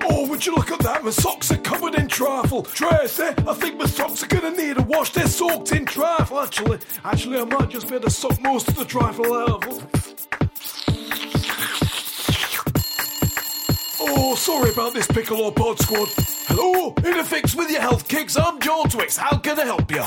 Oh, 0.08 0.28
would 0.30 0.46
you 0.46 0.56
look 0.56 0.72
at 0.72 0.80
that? 0.80 1.04
My 1.04 1.10
socks 1.10 1.52
are 1.52 1.58
covered 1.58 1.96
in 1.96 2.08
trifle. 2.08 2.64
Tracy, 2.64 3.24
I 3.24 3.54
think 3.54 3.78
my 3.78 3.86
socks 3.86 4.24
are 4.24 4.28
gonna 4.28 4.52
need 4.52 4.78
a 4.78 4.82
wash. 4.84 5.12
They're 5.12 5.28
soaked 5.28 5.72
in 5.74 5.86
trifle, 5.86 6.40
actually. 6.40 6.80
Actually, 7.04 7.40
I 7.40 7.44
might 7.44 7.70
just 7.70 7.90
be 7.90 7.96
able 7.96 8.06
to 8.06 8.12
suck 8.12 8.42
most 8.42 8.68
of 8.70 8.76
the 8.76 8.86
trifle 8.86 9.34
out 9.34 9.50
of 9.50 9.62
them. 9.62 9.88
Oh, 14.00 14.36
sorry 14.36 14.72
about 14.72 14.94
this, 14.94 15.08
Piccolo 15.08 15.52
Pod 15.52 15.80
Squad. 15.80 16.08
Hello, 16.48 16.94
in 17.04 17.20
a 17.20 17.24
fix 17.24 17.56
with 17.56 17.70
your 17.70 17.82
health 17.82 18.08
kicks. 18.08 18.38
I'm 18.38 18.60
Joe 18.60 18.86
Twix. 18.88 19.18
How 19.18 19.38
can 19.38 19.60
I 19.60 19.66
help 19.66 19.92
you? 19.92 20.04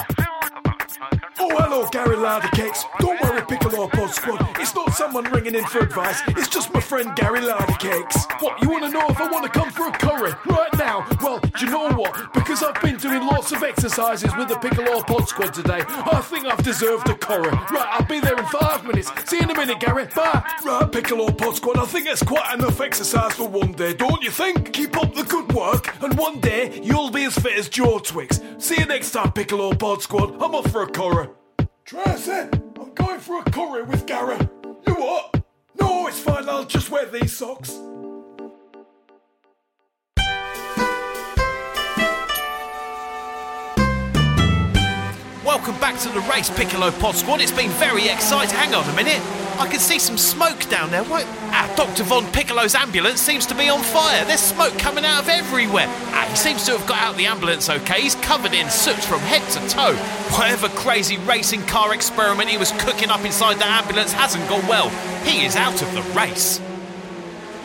Oh, 1.39 1.51
hello, 1.59 1.87
Gary 1.91 2.17
Larder 2.17 2.49
Cakes. 2.49 2.85
Don't 2.99 3.21
worry, 3.21 3.43
Piccolo 3.47 3.89
Pod 3.89 4.11
Squad. 4.11 4.49
It's 4.59 4.75
not 4.75 4.95
someone 4.95 5.25
ringing 5.25 5.55
in 5.55 5.65
for 5.67 5.81
advice. 5.81 6.21
It's 6.29 6.49
just 6.49 6.73
my 6.73 6.81
friend 6.81 7.15
Gary 7.15 7.41
Larder 7.43 7.75
Cakes. 7.75 8.27
What, 8.41 8.63
you 8.63 8.71
want 8.71 8.85
to 8.85 8.91
know 8.91 9.07
if 9.09 9.21
I 9.21 9.31
want 9.31 9.45
to 9.45 9.51
come 9.51 9.71
for 9.71 9.89
a 9.89 9.93
curry 9.93 10.33
right 10.47 10.79
now? 10.79 11.07
Well, 11.23 11.41
do 11.41 11.67
you 11.67 11.71
know 11.71 11.91
what? 11.91 12.33
Because 12.33 12.63
I've 12.63 12.81
been 12.81 12.97
doing 12.97 13.21
lots 13.27 13.53
of 13.53 13.63
exercises 13.63 14.35
with 14.37 14.49
the 14.49 14.57
Piccolo 14.57 15.03
Pod 15.03 15.29
Squad 15.29 15.53
today, 15.53 15.83
I 15.87 16.21
think 16.23 16.47
I've 16.47 16.63
deserved 16.63 17.09
a 17.09 17.15
curry. 17.15 17.51
Right, 17.51 17.89
I'll 17.91 18.07
be 18.07 18.21
there 18.21 18.39
in 18.39 18.47
five 18.47 18.85
minutes. 18.87 19.13
See 19.27 19.37
you 19.37 19.43
in 19.43 19.51
a 19.51 19.55
minute, 19.55 19.81
Gary. 19.81 20.07
Bye. 20.15 20.43
Right, 20.65 20.91
Piccolo 20.91 21.31
Pod 21.31 21.57
Squad, 21.57 21.77
I 21.77 21.85
think 21.85 22.07
that's 22.07 22.23
quite 22.23 22.55
enough 22.55 22.81
exercise 22.81 23.35
for 23.35 23.47
one 23.47 23.73
day, 23.73 23.93
don't 23.93 24.23
you 24.23 24.31
think? 24.31 24.73
Keep 24.73 24.97
up 24.97 25.15
the 25.15 25.25
good 25.25 25.53
work, 25.53 25.95
and 26.03 26.17
one 26.19 26.41
day 26.41 26.81
you'll 26.83 27.11
be 27.11 27.25
as 27.25 27.35
fit 27.39 27.59
as 27.59 27.69
Joe 27.69 27.99
Twix. 27.99 28.41
See 28.59 28.77
you 28.79 28.87
next 28.87 29.11
time, 29.13 29.33
Piccolo 29.33 29.75
Pod 29.75 30.03
Squad. 30.03 30.35
I'm 30.43 30.55
off 30.55 30.75
for 30.79 30.85
a 30.85 30.87
curry. 30.93 31.29
Tracy, 31.85 32.49
I'm 32.81 32.95
going 32.95 33.19
for 33.19 33.41
a 33.41 33.45
curry 33.51 33.83
with 33.83 34.07
Gary. 34.07 34.39
You 34.87 34.95
what? 34.95 35.43
No, 35.81 36.07
it's 36.07 36.21
fine. 36.21 36.49
I'll 36.49 36.65
just 36.65 36.89
wear 36.91 37.05
these 37.07 37.37
socks. 37.37 37.71
Welcome 45.45 45.81
back 45.81 45.99
to 46.01 46.11
the 46.11 46.25
race, 46.33 46.49
Piccolo 46.51 46.93
Pod 46.93 47.17
Squad. 47.17 47.41
It's 47.41 47.51
been 47.51 47.71
very 47.71 48.09
exciting. 48.09 48.55
Hang 48.55 48.73
on 48.73 48.89
a 48.89 48.95
minute. 48.95 49.38
I 49.59 49.67
can 49.67 49.81
see 49.81 49.99
some 49.99 50.17
smoke 50.17 50.69
down 50.69 50.93
there. 50.93 51.03
What? 51.03 51.25
Ah, 51.51 51.73
Dr. 51.77 52.05
Von 52.05 52.31
Piccolo's 52.31 52.77
ambulance 52.77 53.21
seems 53.21 53.45
to 53.47 53.57
be 53.57 53.69
on 53.69 53.83
fire. 53.83 54.25
There's 54.25 54.39
smoke 54.39 54.79
coming 54.79 55.05
out 55.05 55.25
of 55.25 55.29
everywhere. 55.29 55.87
Ah, 55.89 56.29
he 56.31 56.37
seems 56.37 56.65
to 56.67 56.79
have 56.79 56.87
got 56.87 56.99
out 56.99 57.11
of 57.13 57.19
the 57.19 57.27
ambulance 57.27 57.69
okay. 57.69 58.03
He's 58.03 58.15
covered 58.17 58.55
in 58.55 58.71
soot 58.71 58.95
from 58.95 59.19
head 59.21 59.43
to 59.53 59.69
toe. 59.69 59.97
Whatever 60.37 60.69
crazy 60.69 61.17
racing 61.19 61.63
car 61.63 61.93
experiment 61.93 62.49
he 62.49 62.57
was 62.57 62.71
cooking 62.73 63.11
up 63.11 63.25
inside 63.25 63.59
the 63.59 63.67
ambulance 63.67 64.13
hasn't 64.13 64.49
gone 64.49 64.67
well. 64.69 64.91
He 65.25 65.45
is 65.45 65.57
out 65.57 65.83
of 65.83 65.93
the 65.93 66.03
race. 66.17 66.61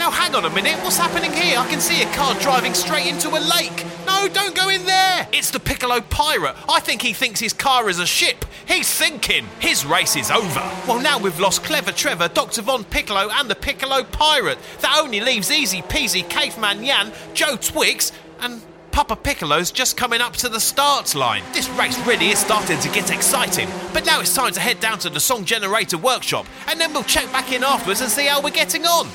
Now, 0.03 0.11
hang 0.11 0.35
on 0.35 0.43
a 0.43 0.49
minute. 0.49 0.75
What's 0.83 0.97
happening 0.97 1.31
here? 1.31 1.57
I 1.57 1.65
can 1.69 1.79
see 1.79 2.01
a 2.01 2.05
car 2.11 2.37
driving 2.41 2.73
straight 2.73 3.07
into 3.07 3.29
a 3.29 3.39
lake. 3.39 3.85
No, 4.05 4.27
don't 4.27 4.53
go 4.53 4.67
in 4.67 4.85
there. 4.85 5.29
It's 5.31 5.49
the 5.49 5.61
Piccolo 5.61 6.01
pirate. 6.01 6.57
I 6.67 6.81
think 6.81 7.01
he 7.01 7.13
thinks 7.13 7.39
his 7.39 7.53
car 7.53 7.89
is 7.89 7.99
a 7.99 8.05
ship. 8.05 8.43
He's 8.67 8.85
sinking. 8.85 9.47
His 9.61 9.85
race 9.85 10.17
is 10.17 10.29
over. 10.29 10.59
Well, 10.85 10.99
now 10.99 11.19
we've 11.19 11.39
lost 11.39 11.63
Clever 11.63 11.93
Trevor, 11.93 12.27
Dr. 12.27 12.63
Von 12.63 12.83
Piccolo, 12.83 13.29
and 13.31 13.49
the 13.49 13.55
Piccolo 13.55 14.03
pirate. 14.03 14.57
That 14.81 14.99
only 15.01 15.21
leaves 15.21 15.49
Easy 15.49 15.81
Peasy, 15.81 16.29
Caveman 16.29 16.83
Yan, 16.83 17.13
Joe 17.33 17.55
Twix, 17.55 18.11
and 18.41 18.61
Papa 18.91 19.15
Piccolo's 19.15 19.71
just 19.71 19.95
coming 19.95 20.19
up 20.19 20.33
to 20.33 20.49
the 20.49 20.59
start 20.59 21.15
line. 21.15 21.43
This 21.53 21.69
race 21.69 21.97
really 22.05 22.27
is 22.27 22.39
starting 22.39 22.77
to 22.81 22.89
get 22.89 23.09
exciting. 23.09 23.69
But 23.93 24.05
now 24.05 24.19
it's 24.19 24.35
time 24.35 24.51
to 24.51 24.59
head 24.59 24.81
down 24.81 24.99
to 24.99 25.09
the 25.09 25.21
Song 25.21 25.45
Generator 25.45 25.97
workshop, 25.97 26.45
and 26.67 26.77
then 26.77 26.91
we'll 26.91 27.03
check 27.03 27.31
back 27.31 27.53
in 27.53 27.63
afterwards 27.63 28.01
and 28.01 28.11
see 28.11 28.25
how 28.25 28.41
we're 28.41 28.49
getting 28.49 28.85
on. 28.85 29.07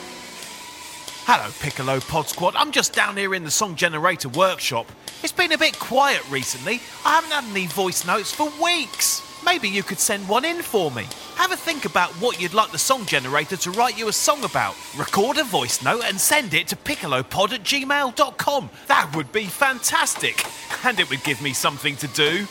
Hello, 1.31 1.51
Piccolo 1.61 2.01
Pod 2.01 2.27
Squad. 2.27 2.57
I'm 2.57 2.73
just 2.73 2.95
down 2.95 3.15
here 3.15 3.35
in 3.35 3.45
the 3.45 3.51
Song 3.51 3.77
Generator 3.77 4.31
workshop. 4.31 4.91
It's 5.23 5.31
been 5.31 5.53
a 5.53 5.59
bit 5.59 5.79
quiet 5.79 6.23
recently. 6.31 6.81
I 7.05 7.17
haven't 7.17 7.33
had 7.33 7.45
any 7.45 7.67
voice 7.67 8.07
notes 8.07 8.33
for 8.33 8.51
weeks. 8.65 9.23
Maybe 9.45 9.69
you 9.69 9.83
could 9.83 9.99
send 9.99 10.27
one 10.27 10.47
in 10.47 10.63
for 10.63 10.91
me. 10.91 11.05
Have 11.37 11.53
a 11.53 11.57
think 11.57 11.85
about 11.85 12.13
what 12.13 12.41
you'd 12.41 12.55
like 12.55 12.73
the 12.73 12.79
Song 12.79 13.05
Generator 13.05 13.59
to 13.59 13.71
write 13.73 13.99
you 13.99 14.09
a 14.09 14.13
song 14.15 14.43
about. 14.43 14.75
Record 14.97 15.37
a 15.37 15.45
voice 15.45 15.85
note 15.85 16.05
and 16.07 16.19
send 16.19 16.55
it 16.55 16.67
to 16.69 16.77
piccolopod 16.77 17.53
at 17.53 17.63
gmail.com. 17.63 18.71
That 18.87 19.15
would 19.15 19.31
be 19.31 19.45
fantastic. 19.45 20.47
And 20.83 20.99
it 20.99 21.11
would 21.11 21.25
give 21.25 21.43
me 21.43 21.53
something 21.53 21.97
to 21.97 22.09
do. 22.09 22.47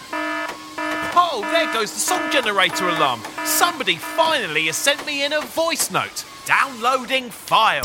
Oh, 1.19 1.41
there 1.51 1.73
goes 1.73 1.91
the 1.91 1.99
song 1.99 2.29
generator 2.31 2.87
alarm. 2.87 3.21
Somebody 3.43 3.95
finally 3.95 4.67
has 4.67 4.77
sent 4.77 5.03
me 5.03 5.25
in 5.25 5.33
a 5.33 5.41
voice 5.41 5.89
note. 5.89 6.23
Downloading 6.45 7.31
file. 7.31 7.81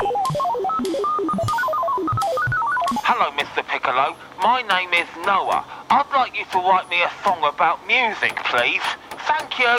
Hello, 3.01 3.31
Mr. 3.31 3.67
Piccolo. 3.67 4.17
My 4.43 4.61
name 4.61 4.93
is 4.93 5.09
Noah. 5.25 5.65
I'd 5.89 6.12
like 6.15 6.39
you 6.39 6.45
to 6.53 6.59
write 6.59 6.91
me 6.91 7.03
a 7.03 7.11
song 7.25 7.43
about 7.43 7.87
music, 7.87 8.37
please. 8.45 8.83
Thank 9.27 9.59
you. 9.59 9.79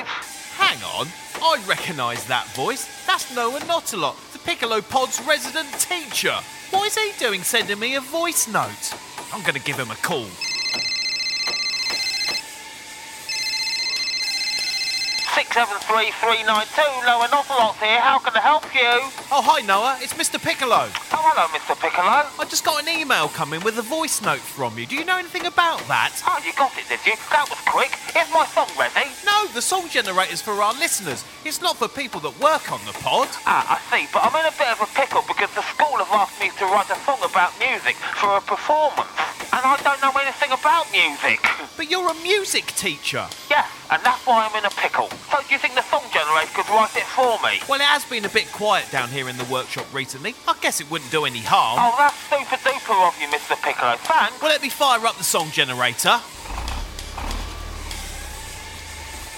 Hang 0.58 0.82
on, 0.98 1.08
I 1.40 1.64
recognise 1.68 2.26
that 2.26 2.48
voice. 2.56 3.06
That's 3.06 3.36
Noah 3.36 3.60
Notalot, 3.60 4.16
the 4.34 4.40
Piccolo 4.40 4.82
Pod's 4.82 5.22
resident 5.28 5.72
teacher. 5.80 6.36
What 6.72 6.88
is 6.88 6.98
he 6.98 7.12
doing 7.20 7.44
sending 7.44 7.78
me 7.78 7.94
a 7.98 8.02
voice 8.02 8.48
note? 8.48 8.96
I'm 9.32 9.42
going 9.42 9.54
to 9.54 9.62
give 9.62 9.78
him 9.78 9.92
a 9.92 9.96
call. 9.98 10.26
673392, 15.54 17.06
Noah 17.06 17.30
Notalot 17.30 17.78
here. 17.78 18.02
How 18.02 18.18
can 18.18 18.34
I 18.34 18.42
help 18.42 18.66
you? 18.74 18.90
Oh, 19.30 19.38
hi 19.46 19.62
Noah, 19.62 20.02
it's 20.02 20.18
Mr. 20.18 20.42
Piccolo. 20.42 20.90
Oh, 21.14 21.22
hello, 21.22 21.46
Mr. 21.54 21.78
Piccolo. 21.78 22.26
I 22.26 22.46
just 22.50 22.66
got 22.66 22.82
an 22.82 22.90
email 22.90 23.30
coming 23.30 23.62
with 23.62 23.78
a 23.78 23.86
voice 23.86 24.18
note 24.26 24.42
from 24.42 24.74
you. 24.82 24.88
Do 24.90 24.98
you 24.98 25.06
know 25.06 25.22
anything 25.22 25.46
about 25.46 25.78
that? 25.86 26.18
Oh, 26.26 26.42
you 26.42 26.58
got 26.58 26.74
it, 26.74 26.90
did 26.90 27.06
you? 27.06 27.14
That 27.30 27.46
was 27.46 27.62
quick. 27.70 27.94
Is 28.18 28.26
my 28.34 28.50
song 28.50 28.66
ready? 28.82 29.14
No, 29.30 29.46
the 29.54 29.62
song 29.62 29.86
generator's 29.94 30.42
for 30.42 30.58
our 30.58 30.74
listeners. 30.74 31.24
It's 31.46 31.62
not 31.62 31.78
for 31.78 31.86
people 31.88 32.18
that 32.26 32.34
work 32.42 32.74
on 32.74 32.82
the 32.90 32.98
pod. 33.06 33.30
Ah, 33.46 33.78
I 33.78 33.80
see, 33.94 34.10
but 34.10 34.26
I'm 34.26 34.34
in 34.34 34.50
a 34.50 34.58
bit 34.58 34.74
of 34.74 34.82
a 34.82 34.90
pickle 34.98 35.22
because 35.30 35.54
the 35.54 35.62
school 35.70 36.02
have 36.02 36.10
asked 36.18 36.42
me 36.42 36.50
to 36.50 36.66
write 36.66 36.90
a 36.90 36.98
song 37.06 37.22
about 37.22 37.54
music 37.62 37.94
for 38.18 38.38
a 38.38 38.42
performance. 38.42 39.06
And 39.54 39.62
I 39.62 39.78
don't 39.84 40.02
know 40.02 40.10
anything 40.20 40.52
about 40.52 40.90
music. 40.92 41.40
But 41.78 41.92
you're 41.92 42.10
a 42.10 42.16
music 42.24 42.66
teacher. 42.74 43.28
yeah, 43.52 43.68
and 43.92 44.02
that's 44.04 44.26
why 44.26 44.50
I'm 44.50 44.58
in 44.58 44.66
a 44.66 44.70
pickle. 44.72 45.10
So 45.30 45.38
do 45.48 45.54
you 45.54 45.60
think 45.60 45.76
the 45.76 45.84
song 45.84 46.02
generator 46.12 46.50
could 46.56 46.70
write 46.70 46.96
it 46.98 47.04
for 47.04 47.38
me? 47.46 47.62
Well, 47.70 47.80
it 47.80 47.86
has 47.86 48.04
been 48.04 48.26
a 48.26 48.30
bit 48.30 48.52
quiet 48.52 48.90
down 48.90 49.10
here 49.10 49.30
in 49.30 49.38
the 49.38 49.44
workshop 49.46 49.86
recently. 49.94 50.34
I 50.48 50.56
guess 50.60 50.82
it 50.82 50.90
wouldn't 50.90 51.12
do 51.12 51.26
any 51.26 51.40
harm. 51.40 51.78
Oh, 51.80 51.94
that's 52.00 52.18
super 52.26 52.58
duper 52.68 53.08
of 53.08 53.14
you, 53.22 53.28
Mr. 53.28 53.56
Piccolo. 53.62 53.96
Thanks. 53.98 54.42
Well, 54.42 54.50
let 54.50 54.64
me 54.64 54.70
fire 54.70 55.06
up 55.06 55.18
the 55.18 55.24
song 55.24 55.52
generator. 55.52 56.20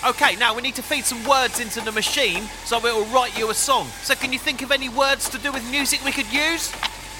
Okay, 0.07 0.35
now 0.37 0.55
we 0.55 0.61
need 0.61 0.75
to 0.75 0.83
feed 0.83 1.03
some 1.03 1.25
words 1.27 1.59
into 1.59 1.81
the 1.81 1.91
machine 1.91 2.43
so 2.63 2.77
it 2.77 2.83
will 2.83 3.05
write 3.05 3.37
you 3.37 3.49
a 3.49 3.53
song. 3.53 3.87
So, 4.03 4.13
can 4.15 4.31
you 4.31 4.37
think 4.39 4.61
of 4.61 4.71
any 4.71 4.87
words 4.87 5.27
to 5.29 5.37
do 5.39 5.51
with 5.51 5.69
music 5.71 6.05
we 6.05 6.11
could 6.11 6.31
use? 6.31 6.71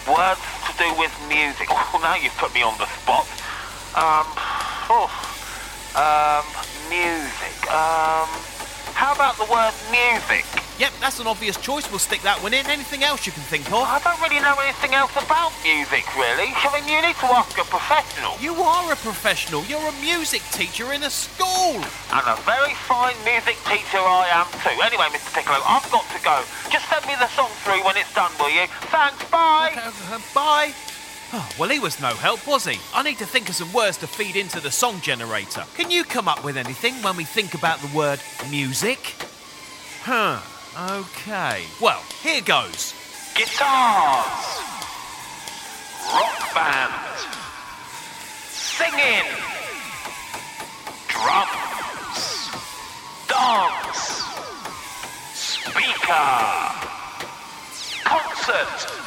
Words 0.07 0.41
to 0.67 0.77
do 0.77 0.93
with 0.99 1.13
music. 1.27 1.67
Oh, 1.95 1.99
now 2.03 2.15
you've 2.15 2.35
put 2.37 2.53
me 2.53 2.61
on 2.61 2.77
the 2.77 2.85
spot. 3.01 3.25
Um, 3.95 4.27
oh, 4.91 5.07
um, 5.95 6.45
music. 6.91 7.55
Um, 7.71 8.54
how 8.95 9.13
about 9.13 9.35
the 9.37 9.45
word 9.51 9.75
music? 9.91 10.47
Yep, 10.79 10.91
that's 10.99 11.19
an 11.19 11.27
obvious 11.27 11.55
choice. 11.55 11.87
We'll 11.91 12.03
stick 12.03 12.21
that 12.23 12.41
one 12.43 12.53
in. 12.53 12.65
Anything 12.67 13.03
else 13.03 13.27
you 13.27 13.31
can 13.31 13.43
think 13.43 13.67
of? 13.71 13.87
I 13.87 13.99
don't 14.03 14.19
really 14.19 14.43
know 14.43 14.55
anything 14.59 14.91
else 14.91 15.11
about 15.15 15.55
music, 15.63 16.03
really. 16.15 16.51
I 16.51 16.67
mean, 16.75 16.83
you 16.87 16.99
need 16.99 17.15
to 17.23 17.29
ask 17.31 17.55
a 17.55 17.63
professional. 17.63 18.35
You 18.43 18.55
are 18.59 18.91
a 18.91 18.95
professional. 18.99 19.63
You're 19.71 19.87
a 19.87 19.95
music 20.03 20.43
teacher 20.51 20.91
in 20.91 21.03
a 21.03 21.09
school. 21.11 21.79
And 22.11 22.23
a 22.27 22.35
very 22.43 22.75
fine 22.87 23.15
music 23.23 23.55
teacher 23.67 24.03
I 24.03 24.27
am 24.35 24.47
too. 24.63 24.75
Anyway, 24.83 25.07
Mr. 25.15 25.31
Piccolo, 25.31 25.63
I've 25.63 25.87
got 25.91 26.03
to 26.11 26.19
go. 26.19 26.43
Just 26.67 26.87
send 26.91 27.07
me 27.07 27.15
the 27.19 27.31
song 27.35 27.51
through 27.63 27.83
when 27.87 27.95
it's 27.95 28.11
done, 28.15 28.31
will 28.39 28.51
you? 28.51 28.67
Thanks, 28.91 29.23
bye. 29.31 29.75
Uh, 29.75 30.19
bye. 30.35 30.71
Oh, 31.37 31.49
well, 31.59 31.67
he 31.67 31.79
was 31.79 31.99
no 31.99 32.13
help, 32.13 32.47
was 32.47 32.63
he? 32.65 32.79
I 32.93 33.03
need 33.03 33.17
to 33.17 33.25
think 33.25 33.49
of 33.49 33.55
some 33.55 33.73
words 33.73 33.97
to 33.97 34.07
feed 34.07 34.37
into 34.37 34.61
the 34.61 34.71
song 34.71 35.01
generator. 35.01 35.65
Can 35.75 35.91
you 35.91 36.05
come 36.05 36.29
up 36.29 36.45
with 36.45 36.55
anything 36.55 36.93
when 37.03 37.17
we 37.17 37.25
think 37.25 37.53
about 37.53 37.79
the 37.79 37.93
word 37.93 38.21
music? 38.49 39.15
Huh. 40.03 40.39
Okay. 40.93 41.65
Well, 41.81 42.01
here 42.23 42.39
goes. 42.39 42.93
Guitars. 43.35 44.61
Rock 46.07 46.53
band. 46.55 47.19
Singing. 48.47 49.27
Drums. 51.09 52.49
Dance. 53.27 54.23
Speaker. 55.33 56.31
Concert. 58.05 59.04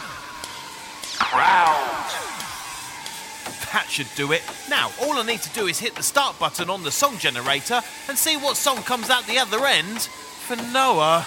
Crowd. 1.31 2.11
That 3.73 3.87
should 3.91 4.09
do 4.17 4.33
it. 4.33 4.43
Now, 4.71 4.91
all 5.03 5.13
I 5.19 5.23
need 5.25 5.43
to 5.43 5.51
do 5.51 5.67
is 5.67 5.79
hit 5.79 5.95
the 5.95 6.03
start 6.03 6.39
button 6.39 6.71
on 6.71 6.83
the 6.83 6.91
song 6.91 7.19
generator 7.19 7.83
and 8.09 8.17
see 8.17 8.39
what 8.39 8.57
song 8.57 8.79
comes 8.79 9.11
out 9.11 9.27
the 9.27 9.39
other 9.39 9.67
end 9.67 10.01
for 10.01 10.57
Noah. 10.57 11.27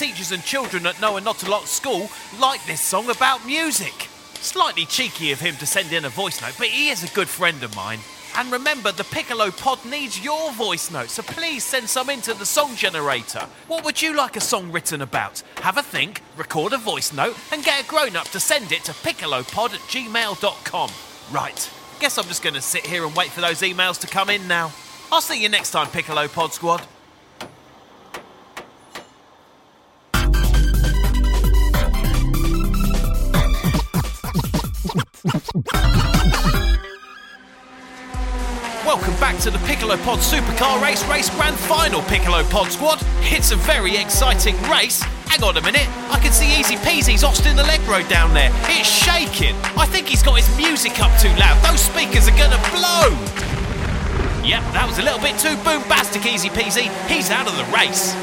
Teachers 0.00 0.32
and 0.32 0.42
children 0.42 0.86
at 0.86 0.98
Noah 0.98 1.20
Notalot 1.20 1.66
School 1.66 2.08
like 2.40 2.64
this 2.64 2.80
song 2.80 3.10
about 3.10 3.44
music. 3.44 4.08
Slightly 4.40 4.86
cheeky 4.86 5.30
of 5.30 5.40
him 5.40 5.56
to 5.56 5.66
send 5.66 5.92
in 5.92 6.06
a 6.06 6.08
voice 6.08 6.40
note, 6.40 6.54
but 6.56 6.68
he 6.68 6.88
is 6.88 7.04
a 7.04 7.14
good 7.14 7.28
friend 7.28 7.62
of 7.62 7.76
mine. 7.76 7.98
And 8.34 8.50
remember, 8.50 8.92
the 8.92 9.04
Piccolo 9.04 9.50
Pod 9.50 9.84
needs 9.84 10.24
your 10.24 10.52
voice 10.52 10.90
note, 10.90 11.10
so 11.10 11.22
please 11.22 11.64
send 11.64 11.86
some 11.86 12.08
into 12.08 12.32
the 12.32 12.46
song 12.46 12.76
generator. 12.76 13.46
What 13.68 13.84
would 13.84 14.00
you 14.00 14.16
like 14.16 14.38
a 14.38 14.40
song 14.40 14.72
written 14.72 15.02
about? 15.02 15.42
Have 15.56 15.76
a 15.76 15.82
think, 15.82 16.22
record 16.34 16.72
a 16.72 16.78
voice 16.78 17.12
note, 17.12 17.36
and 17.52 17.62
get 17.62 17.84
a 17.84 17.86
grown 17.86 18.16
up 18.16 18.28
to 18.28 18.40
send 18.40 18.72
it 18.72 18.84
to 18.84 18.92
piccolopod 18.92 19.74
at 19.74 19.80
gmail.com. 19.80 20.90
Right, 21.30 21.70
guess 22.00 22.16
I'm 22.16 22.24
just 22.24 22.42
going 22.42 22.54
to 22.54 22.62
sit 22.62 22.86
here 22.86 23.04
and 23.04 23.14
wait 23.14 23.32
for 23.32 23.42
those 23.42 23.60
emails 23.60 24.00
to 24.00 24.06
come 24.06 24.30
in 24.30 24.48
now. 24.48 24.72
I'll 25.12 25.20
see 25.20 25.42
you 25.42 25.50
next 25.50 25.72
time, 25.72 25.88
Piccolo 25.88 26.26
Pod 26.26 26.54
Squad. 26.54 26.86
Welcome 38.90 39.14
back 39.20 39.38
to 39.42 39.52
the 39.52 39.58
Piccolo 39.68 39.96
Pod 39.98 40.18
Supercar 40.18 40.82
Race 40.82 41.06
Race 41.06 41.30
Grand 41.30 41.56
Final, 41.56 42.02
Piccolo 42.02 42.42
Pod 42.50 42.72
Squad. 42.72 42.98
It's 43.20 43.52
a 43.52 43.56
very 43.56 43.96
exciting 43.96 44.60
race. 44.62 45.00
Hang 45.30 45.44
on 45.44 45.56
a 45.56 45.62
minute, 45.62 45.86
I 46.10 46.18
can 46.18 46.32
see 46.32 46.58
Easy 46.58 46.74
Peasy's 46.74 47.22
Austin 47.22 47.56
Allegro 47.56 48.02
down 48.08 48.34
there. 48.34 48.50
It's 48.64 48.88
shaking. 48.88 49.54
I 49.78 49.86
think 49.86 50.08
he's 50.08 50.24
got 50.24 50.36
his 50.36 50.50
music 50.56 51.00
up 51.00 51.16
too 51.20 51.30
loud. 51.38 51.54
Those 51.62 51.78
speakers 51.78 52.26
are 52.26 52.36
gonna 52.36 52.58
blow. 52.74 53.14
Yep, 54.42 54.74
that 54.74 54.86
was 54.88 54.98
a 54.98 55.02
little 55.02 55.20
bit 55.20 55.38
too 55.38 55.54
boombastic, 55.62 56.26
Easy 56.26 56.48
Peasy. 56.48 56.90
He's 57.06 57.30
out 57.30 57.46
of 57.46 57.56
the 57.56 57.64
race. 57.72 58.16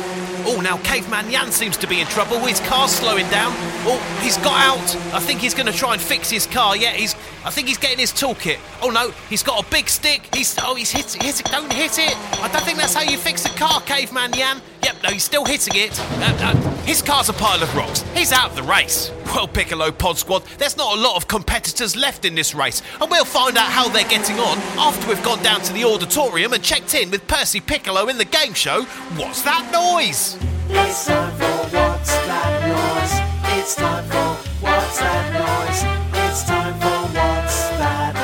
Oh, 0.50 0.62
now 0.62 0.78
Caveman 0.78 1.30
Jan 1.30 1.52
seems 1.52 1.76
to 1.76 1.88
be 1.88 2.00
in 2.00 2.08
trouble. 2.08 2.40
His 2.40 2.62
car's 2.62 2.92
slowing 2.92 3.30
down. 3.30 3.52
Oh, 3.86 4.00
he's 4.24 4.38
got 4.38 4.58
out. 4.58 4.96
I 5.14 5.20
think 5.20 5.42
he's 5.42 5.54
going 5.54 5.66
to 5.66 5.78
try 5.78 5.92
and 5.92 6.02
fix 6.02 6.30
his 6.30 6.48
car. 6.48 6.78
Yeah, 6.78 6.92
he's. 6.92 7.16
I 7.44 7.50
think 7.50 7.68
he's 7.68 7.78
getting 7.78 8.00
his 8.00 8.14
toolkit. 8.14 8.58
Oh 8.82 8.90
no, 8.90 9.12
he's 9.30 9.44
got 9.44 9.62
a 9.62 9.70
big 9.70 9.90
stick. 9.90 10.22
He's. 10.34 10.58
Oh, 10.62 10.76
he's 10.76 10.90
hit, 10.90 11.22
hit 11.22 11.42
it. 11.42 11.46
Don't 11.48 11.72
hit 11.74 12.00
it. 12.00 12.16
I 12.42 12.48
don't 12.48 12.64
think 12.64 12.78
that's 12.78 12.94
how 12.94 13.02
you 13.02 13.18
fix 13.18 13.46
a 13.46 13.50
car, 13.50 13.82
Caveman 13.82 14.32
Jan. 14.32 14.62
Yep, 14.84 14.96
no, 15.04 15.10
he's 15.10 15.26
still 15.26 15.44
hitting 15.44 15.76
it. 15.76 16.00
Uh, 16.00 16.38
uh, 16.40 16.77
His 16.88 17.02
car's 17.02 17.28
a 17.28 17.34
pile 17.34 17.62
of 17.62 17.76
rocks. 17.76 18.02
He's 18.16 18.32
out 18.32 18.52
of 18.52 18.56
the 18.56 18.64
race. 18.64 19.12
Well, 19.26 19.46
Piccolo 19.46 19.92
Pod 19.92 20.18
Squad, 20.18 20.44
there's 20.58 20.78
not 20.78 20.98
a 20.98 21.02
lot 21.02 21.18
of 21.18 21.28
competitors 21.28 21.98
left 21.98 22.24
in 22.24 22.34
this 22.34 22.56
race, 22.56 22.82
and 23.02 23.12
we'll 23.12 23.26
find 23.26 23.58
out 23.58 23.70
how 23.70 23.90
they're 23.90 24.08
getting 24.08 24.40
on 24.40 24.58
after 24.80 25.10
we've 25.10 25.22
gone 25.22 25.44
down 25.44 25.60
to 25.64 25.74
the 25.74 25.84
auditorium 25.84 26.54
and 26.54 26.64
checked 26.64 26.96
in 26.96 27.12
with 27.12 27.28
Percy 27.28 27.60
Piccolo 27.60 28.08
in 28.08 28.18
the 28.18 28.24
game 28.24 28.54
show. 28.54 28.84
What's 29.18 29.42
that 29.42 29.70
noise? 29.70 30.38
It's 30.70 31.08
time 31.08 31.34
for 31.34 31.46
what's 31.76 32.16
that 32.26 32.68
noise? 32.72 33.60
It's 33.60 33.76
time 33.76 34.06
for 34.06 34.38
what's 34.66 35.00
that 35.00 35.34
noise? 35.34 35.84
It's 36.32 36.46
time 36.46 36.74
for 36.80 36.88
what's 37.14 37.68
that 37.80 38.16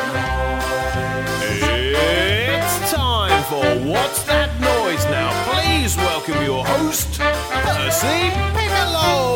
It's 2.56 2.92
time 2.94 3.44
for 3.44 3.90
What's 3.92 4.24
That 4.24 4.50
Noise 4.62 5.04
now. 5.06 5.32
Please 5.52 5.98
welcome 5.98 6.42
your 6.44 6.66
host, 6.66 7.20
Percy 7.64 8.30
Piccolo. 8.56 9.36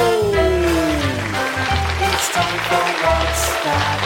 It's 2.07 2.27
time 2.35 2.59
for 2.67 2.87
what's 3.03 3.43
that 3.63 3.99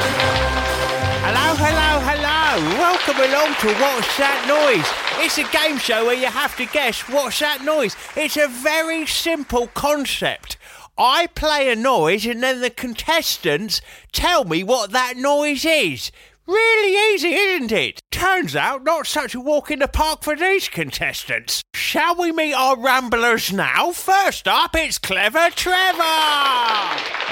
Hello, 1.25 1.47
hello, 1.57 1.89
hello. 2.05 2.41
Welcome 2.77 3.17
along 3.17 3.55
to 3.61 3.67
What's 3.81 4.17
That 4.17 4.45
Noise? 4.47 4.89
It's 5.25 5.37
a 5.37 5.43
game 5.51 5.77
show 5.79 6.05
where 6.05 6.15
you 6.15 6.27
have 6.27 6.55
to 6.57 6.65
guess 6.65 7.01
what's 7.09 7.39
that 7.39 7.63
noise. 7.63 7.95
It's 8.15 8.37
a 8.37 8.47
very 8.47 9.07
simple 9.07 9.67
concept. 9.67 10.57
I 10.97 11.27
play 11.27 11.71
a 11.71 11.75
noise 11.75 12.25
and 12.27 12.43
then 12.43 12.61
the 12.61 12.69
contestants 12.69 13.81
tell 14.11 14.45
me 14.45 14.63
what 14.63 14.91
that 14.91 15.17
noise 15.17 15.65
is. 15.65 16.11
Really 16.47 17.13
easy, 17.13 17.33
isn't 17.33 17.71
it? 17.71 18.01
Turns 18.09 18.55
out 18.55 18.83
not 18.83 19.05
such 19.07 19.35
a 19.35 19.39
walk 19.39 19.69
in 19.71 19.79
the 19.79 19.87
park 19.87 20.23
for 20.23 20.35
these 20.35 20.67
contestants. 20.67 21.61
Shall 21.73 22.15
we 22.15 22.31
meet 22.31 22.53
our 22.53 22.77
ramblers 22.77 23.53
now? 23.53 23.91
First 23.91 24.47
up, 24.47 24.75
it's 24.75 24.97
Clever 24.97 25.49
Trevor. 25.51 26.01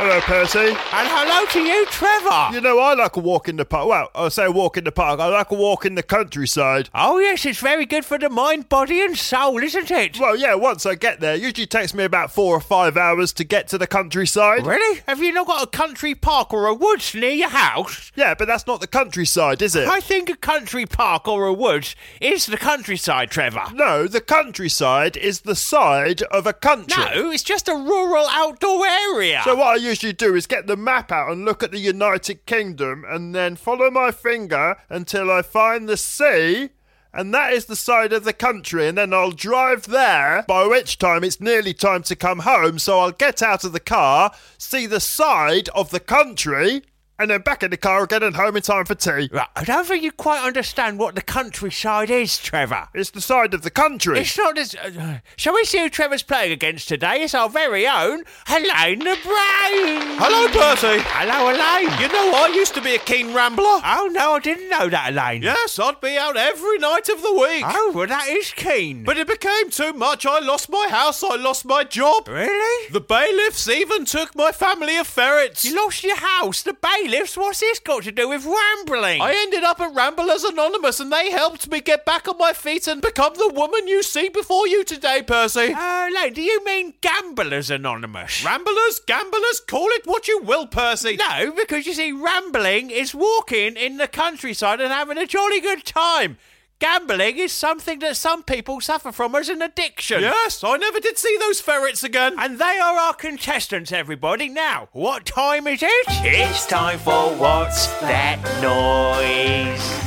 Hello, 0.02 0.22
Percy. 0.22 0.60
And 0.60 0.76
hello 0.78 1.46
to 1.48 1.60
you, 1.62 1.86
Trevor. 1.88 2.56
You 2.56 2.62
know, 2.62 2.80
I 2.80 2.94
like 2.94 3.18
a 3.18 3.20
walk 3.20 3.50
in 3.50 3.58
the 3.58 3.66
park. 3.66 3.88
Well, 3.88 4.10
I 4.16 4.30
say 4.30 4.48
walk 4.48 4.78
in 4.78 4.84
the 4.84 4.92
park. 4.92 5.20
I 5.20 5.28
like 5.28 5.52
a 5.52 5.56
walk 5.56 5.86
in 5.86 5.96
the 5.96 6.04
countryside. 6.04 6.90
Oh, 6.94 7.20
yes, 7.20 7.46
it's 7.46 7.60
very 7.60 7.86
good 7.86 8.06
for 8.06 8.18
the 8.18 8.30
mind, 8.30 8.70
body, 8.70 9.02
and 9.02 9.18
soul, 9.18 9.58
isn't 9.62 9.92
it? 9.92 10.20
Well, 10.20 10.36
yeah, 10.38 10.56
once 10.56 10.86
I 10.86 10.96
get 10.96 11.20
there, 11.20 11.36
usually 11.36 11.68
takes 11.68 11.94
me 11.94 12.04
about 12.04 12.32
four 12.32 12.56
or 12.56 12.62
five 12.62 12.96
hours 12.96 13.34
to 13.34 13.44
get 13.44 13.68
to 13.70 13.78
the 13.78 13.88
countryside. 13.88 14.66
Really? 14.66 15.02
Have 15.08 15.22
you 15.22 15.34
not 15.34 15.48
got 15.48 15.64
a 15.64 15.68
country 15.68 16.16
park 16.16 16.54
or 16.54 16.68
a 16.68 16.74
woods 16.74 17.14
near 17.14 17.32
your 17.32 17.50
house? 17.50 18.12
Yeah, 18.16 18.36
but 18.36 18.48
that's 18.48 18.68
not 18.68 18.80
the 18.82 18.88
countryside, 19.00 19.62
is 19.62 19.78
it? 19.78 19.88
I 19.88 20.02
think 20.02 20.30
a 20.30 20.36
country 20.36 20.86
park 20.86 21.26
or 21.26 21.48
a 21.48 21.54
woods 21.54 21.96
is 22.20 22.48
the 22.48 22.58
countryside, 22.58 23.32
Trevor. 23.32 23.64
No, 23.74 24.08
the 24.08 24.20
countryside 24.20 25.16
is 25.16 25.42
the 25.42 25.56
side 25.56 26.22
of 26.24 26.46
a 26.46 26.52
country. 26.52 27.02
No, 27.16 27.32
it's 27.32 27.44
just 27.44 27.70
a 27.70 27.76
rural 27.76 28.28
outdoor 28.30 28.86
area. 28.86 29.42
So 29.46 29.56
what 29.56 29.68
I 29.68 29.76
usually 29.76 30.12
do 30.12 30.36
is 30.36 30.48
get 30.48 30.68
the 30.68 30.76
map 30.76 31.14
out 31.14 31.32
and 31.32 31.46
look 31.46 31.64
at 31.64 31.72
the 31.72 31.80
United 31.80 32.46
Kingdom 32.46 33.06
and 33.08 33.34
then 33.34 33.56
follow 33.56 33.90
my 33.90 34.12
finger 34.12 34.76
until 34.90 35.32
I 35.32 35.44
find 35.44 35.88
the 35.88 35.96
sea. 35.98 36.72
And 37.14 37.34
that 37.34 37.54
is 37.54 37.66
the 37.66 37.76
side 37.76 38.14
of 38.14 38.24
the 38.24 38.34
country, 38.34 38.88
and 38.88 38.96
then 38.96 39.16
I'll 39.16 39.32
drive 39.32 39.88
there, 39.88 40.44
by 40.48 40.68
which 40.68 41.00
time 41.00 41.24
it's 41.24 41.42
nearly 41.42 41.74
time 41.74 42.04
to 42.04 42.16
come 42.16 42.40
home. 42.40 42.78
So 42.78 43.00
I'll 43.00 43.12
get 43.12 43.42
out 43.42 43.64
of 43.64 43.72
the 43.74 43.80
car, 43.80 44.32
see 44.60 44.86
the 44.86 45.00
side 45.00 45.70
of 45.70 45.90
the 45.90 46.00
country, 46.00 46.84
and 47.20 47.30
then 47.30 47.42
back 47.42 47.62
in 47.62 47.70
the 47.70 47.78
car 47.78 48.04
again 48.04 48.24
and 48.24 48.36
home 48.36 48.56
in 48.56 48.64
time 48.64 48.86
for 48.86 48.96
tea. 48.96 49.30
Right, 49.32 49.48
I 49.56 49.64
don't 49.66 49.86
think 49.86 50.04
you 50.04 50.12
quite 50.12 50.42
understand 50.44 50.98
what 50.98 51.16
the 51.16 51.22
countryside 51.22 52.10
is, 52.10 52.40
Trevor. 52.40 52.88
It's 52.94 53.12
the 53.12 53.22
side 53.22 53.54
of 53.54 53.62
the 53.64 53.70
country. 53.70 54.20
It's 54.20 54.38
not 54.38 54.58
as. 54.58 54.74
Uh, 54.74 55.20
shall 55.36 55.54
we 55.54 55.66
see 55.66 55.80
who 55.80 55.90
Trevor's 55.90 56.24
playing 56.24 56.54
against 56.54 56.88
today? 56.88 57.22
It's 57.22 57.36
our 57.36 57.50
very 57.50 57.86
own 57.86 58.24
Elaine 58.48 59.00
the 59.00 59.18
Brain. 59.22 60.00
Hello, 60.18 60.48
Percy. 60.48 61.04
Hello, 61.08 61.50
Elaine. 61.50 62.00
You 62.00 62.08
know, 62.08 62.32
I 62.38 62.52
used 62.56 62.74
to 62.76 62.82
be 62.82 62.96
a 62.96 63.00
keen 63.00 63.34
rambler. 63.34 63.66
Oh, 63.84 64.10
no, 64.14 64.34
I 64.34 64.40
didn't 64.40 64.70
know 64.70 64.88
that, 64.88 65.12
Elaine. 65.12 65.42
Yes, 65.42 65.78
I'd 65.78 66.00
be 66.00 66.18
out 66.18 66.38
every 66.38 66.78
night 66.78 67.10
of 67.10 67.22
the 67.22 67.34
week. 67.34 67.66
Oh, 67.68 67.92
well, 67.94 68.08
that 68.08 68.30
is 68.30 68.52
keen. 68.54 69.04
But 69.04 69.18
it 69.18 69.28
became 69.28 69.70
too 69.70 69.92
much. 69.92 70.26
I 70.26 70.40
lost 70.40 70.70
my 70.70 70.88
house, 70.90 71.22
I 71.22 71.36
lost 71.36 71.66
my 71.66 71.84
job. 71.84 72.28
Really? 72.30 72.90
The 72.92 73.02
bailiffs 73.02 73.68
even 73.68 74.06
took 74.06 74.36
my 74.36 74.52
family 74.54 74.98
of 74.98 75.08
ferrets. 75.08 75.66
You 75.66 75.76
lost 75.76 76.04
your 76.04 76.16
house, 76.16 76.62
the 76.64 76.74
bailiffs? 76.74 77.09
What's 77.10 77.60
this 77.62 77.80
got 77.80 78.04
to 78.04 78.12
do 78.12 78.30
with 78.30 78.46
rambling? 78.46 79.20
I 79.22 79.34
ended 79.34 79.64
up 79.64 79.80
at 79.80 79.96
Ramblers 79.96 80.44
Anonymous 80.44 81.00
and 81.00 81.12
they 81.12 81.32
helped 81.32 81.70
me 81.72 81.82
get 81.82 82.06
back 82.06 82.28
on 82.28 82.38
my 82.38 82.54
feet 82.54 82.88
and 82.88 83.02
become 83.02 83.34
the 83.34 83.52
woman 83.52 83.88
you 83.88 84.04
see 84.04 84.30
before 84.30 84.68
you 84.68 84.84
today, 84.84 85.24
Percy. 85.24 85.74
Uh, 85.74 85.78
oh, 85.80 86.10
Elaine, 86.12 86.34
do 86.34 86.44
you 86.44 86.64
mean 86.64 86.94
Gamblers 87.02 87.72
Anonymous? 87.72 88.46
Ramblers, 88.46 89.00
gamblers, 89.08 89.60
call 89.68 89.88
it 89.88 90.06
what 90.06 90.28
you 90.28 90.40
will, 90.44 90.68
Percy. 90.68 91.16
no, 91.18 91.52
because 91.52 91.88
you 91.88 91.94
see, 91.94 92.12
rambling 92.12 92.92
is 92.92 93.16
walking 93.16 93.76
in 93.76 93.98
the 93.98 94.08
countryside 94.08 94.80
and 94.80 94.94
having 94.94 95.18
a 95.18 95.26
jolly 95.26 95.62
good 95.62 95.84
time. 95.86 96.38
Gambling 96.80 97.38
is 97.38 97.52
something 97.52 98.00
that 98.00 98.16
some 98.16 98.42
people 98.42 98.80
suffer 98.80 99.12
from 99.12 99.36
as 99.36 99.50
an 99.50 99.62
addiction. 99.62 100.22
Yes, 100.22 100.64
I 100.64 100.78
never 100.78 101.02
did 101.02 101.18
see 101.18 101.38
those 101.38 101.60
ferrets 101.60 102.06
again. 102.06 102.36
And 102.40 102.58
they 102.58 102.80
are 102.80 102.98
our 102.98 103.14
contestants, 103.14 103.92
everybody. 103.92 104.48
Now, 104.48 104.88
what 104.94 105.26
time 105.26 105.68
is 105.68 105.84
it? 105.84 106.06
It's 106.08 106.66
time 106.66 107.00
for 107.00 107.36
What's 107.36 107.88
That 108.00 108.40
Noise? 108.62 110.00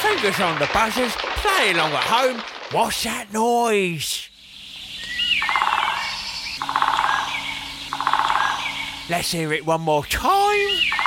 Fingers 0.00 0.40
on 0.40 0.58
the 0.58 0.70
buzzers, 0.72 1.12
play 1.16 1.72
along 1.72 1.92
at 1.92 2.04
home. 2.04 2.42
What's 2.72 3.04
that 3.04 3.30
noise? 3.30 4.28
Let's 9.10 9.32
hear 9.32 9.52
it 9.52 9.66
one 9.66 9.82
more 9.82 10.06
time. 10.06 10.99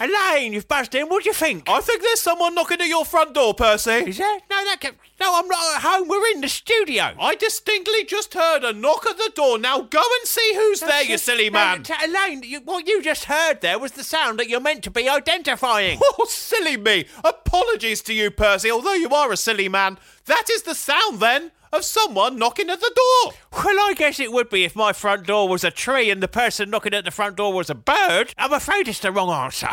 Elaine, 0.00 0.52
you've 0.54 0.66
buzzed 0.66 0.94
in. 0.94 1.08
What 1.08 1.24
do 1.24 1.28
you 1.30 1.34
think? 1.34 1.68
I 1.68 1.80
think 1.80 2.00
there's 2.02 2.20
someone 2.20 2.54
knocking 2.54 2.80
at 2.80 2.88
your 2.88 3.04
front 3.04 3.34
door, 3.34 3.52
Percy. 3.54 3.90
Is 3.90 4.18
there? 4.18 4.38
No, 4.50 4.64
that 4.64 4.78
can... 4.80 4.94
No, 5.20 5.38
I'm 5.38 5.46
not 5.46 5.76
at 5.76 5.82
home. 5.82 6.08
We're 6.08 6.26
in 6.32 6.40
the 6.40 6.48
studio. 6.48 7.14
I 7.20 7.34
distinctly 7.34 8.04
just 8.04 8.32
heard 8.32 8.64
a 8.64 8.72
knock 8.72 9.04
at 9.06 9.18
the 9.18 9.30
door. 9.34 9.58
Now 9.58 9.80
go 9.82 10.00
and 10.00 10.26
see 10.26 10.54
who's 10.54 10.80
there, 10.80 11.02
you 11.02 11.18
silly 11.18 11.50
No, 11.50 11.58
man. 11.58 11.82
t- 11.82 11.92
Elaine, 12.02 12.42
you, 12.42 12.60
what 12.60 12.88
you 12.88 13.02
just 13.02 13.24
heard 13.24 13.60
there 13.60 13.78
was 13.78 13.92
the 13.92 14.02
sound 14.04 14.38
that 14.38 14.48
you're 14.48 14.60
meant 14.60 14.82
to 14.84 14.90
be 14.90 15.08
identifying. 15.08 16.00
Oh, 16.18 16.26
silly 16.28 16.76
me. 16.76 17.04
Apologies 17.24 18.02
to 18.02 18.14
you, 18.14 18.30
Percy, 18.30 18.70
although 18.70 18.94
you 18.94 19.08
are 19.10 19.30
a 19.32 19.36
silly 19.36 19.68
man. 19.68 19.98
That 20.26 20.48
is 20.50 20.62
the 20.62 20.74
sound, 20.74 21.20
then, 21.20 21.50
of 21.72 21.84
someone 21.84 22.36
knocking 22.36 22.70
at 22.70 22.80
the 22.80 22.92
door. 22.94 23.34
Well, 23.52 23.76
I 23.78 23.94
guess 23.96 24.18
it 24.18 24.32
would 24.32 24.48
be 24.50 24.64
if 24.64 24.74
my 24.74 24.92
front 24.92 25.26
door 25.26 25.48
was 25.48 25.64
a 25.64 25.70
tree 25.70 26.10
and 26.10 26.22
the 26.22 26.28
person 26.28 26.70
knocking 26.70 26.94
at 26.94 27.04
the 27.04 27.10
front 27.10 27.36
door 27.36 27.52
was 27.52 27.70
a 27.70 27.74
bird. 27.74 28.34
I'm 28.36 28.52
afraid 28.52 28.88
it's 28.88 29.00
the 29.00 29.12
wrong 29.12 29.30
answer. 29.30 29.68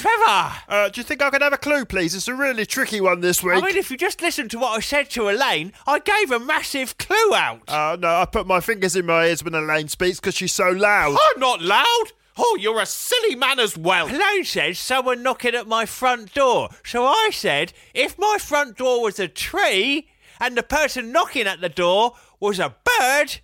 Trevor! 0.00 0.52
Uh, 0.68 0.88
do 0.88 1.00
you 1.00 1.04
think 1.04 1.22
I 1.22 1.30
could 1.30 1.42
have 1.42 1.52
a 1.52 1.58
clue, 1.58 1.84
please? 1.84 2.14
It's 2.14 2.28
a 2.28 2.34
really 2.34 2.66
tricky 2.66 3.00
one 3.00 3.20
this 3.20 3.42
week. 3.42 3.62
I 3.62 3.66
mean, 3.66 3.76
if 3.76 3.90
you 3.90 3.96
just 3.96 4.20
listened 4.20 4.50
to 4.50 4.58
what 4.58 4.76
I 4.76 4.80
said 4.80 5.10
to 5.10 5.28
Elaine, 5.28 5.72
I 5.86 6.00
gave 6.00 6.32
a 6.32 6.40
massive 6.40 6.98
clue 6.98 7.34
out. 7.34 7.62
Uh, 7.68 7.96
no, 7.98 8.08
I 8.08 8.24
put 8.24 8.46
my 8.46 8.60
fingers 8.60 8.96
in 8.96 9.06
my 9.06 9.26
ears 9.26 9.44
when 9.44 9.54
Elaine 9.54 9.88
speaks 9.88 10.18
because 10.18 10.34
she's 10.34 10.52
so 10.52 10.70
loud. 10.70 11.16
I'm 11.34 11.40
not 11.40 11.62
loud. 11.62 12.04
Oh, 12.36 12.56
you're 12.58 12.80
a 12.80 12.86
silly 12.86 13.34
man 13.34 13.60
as 13.60 13.76
well. 13.76 14.08
Elaine 14.08 14.44
said 14.44 14.76
someone 14.76 15.22
knocking 15.22 15.54
at 15.54 15.68
my 15.68 15.84
front 15.84 16.32
door. 16.32 16.70
So 16.82 17.04
I 17.04 17.28
said, 17.30 17.74
if 17.92 18.18
my 18.18 18.38
front 18.40 18.78
door 18.78 19.02
was 19.02 19.20
a 19.20 19.28
tree 19.28 20.08
and 20.42 20.56
the 20.56 20.62
person 20.62 21.12
knocking 21.12 21.46
at 21.46 21.60
the 21.60 21.68
door 21.68 22.14
was 22.40 22.58
a 22.58 22.74
bird, 22.98 23.38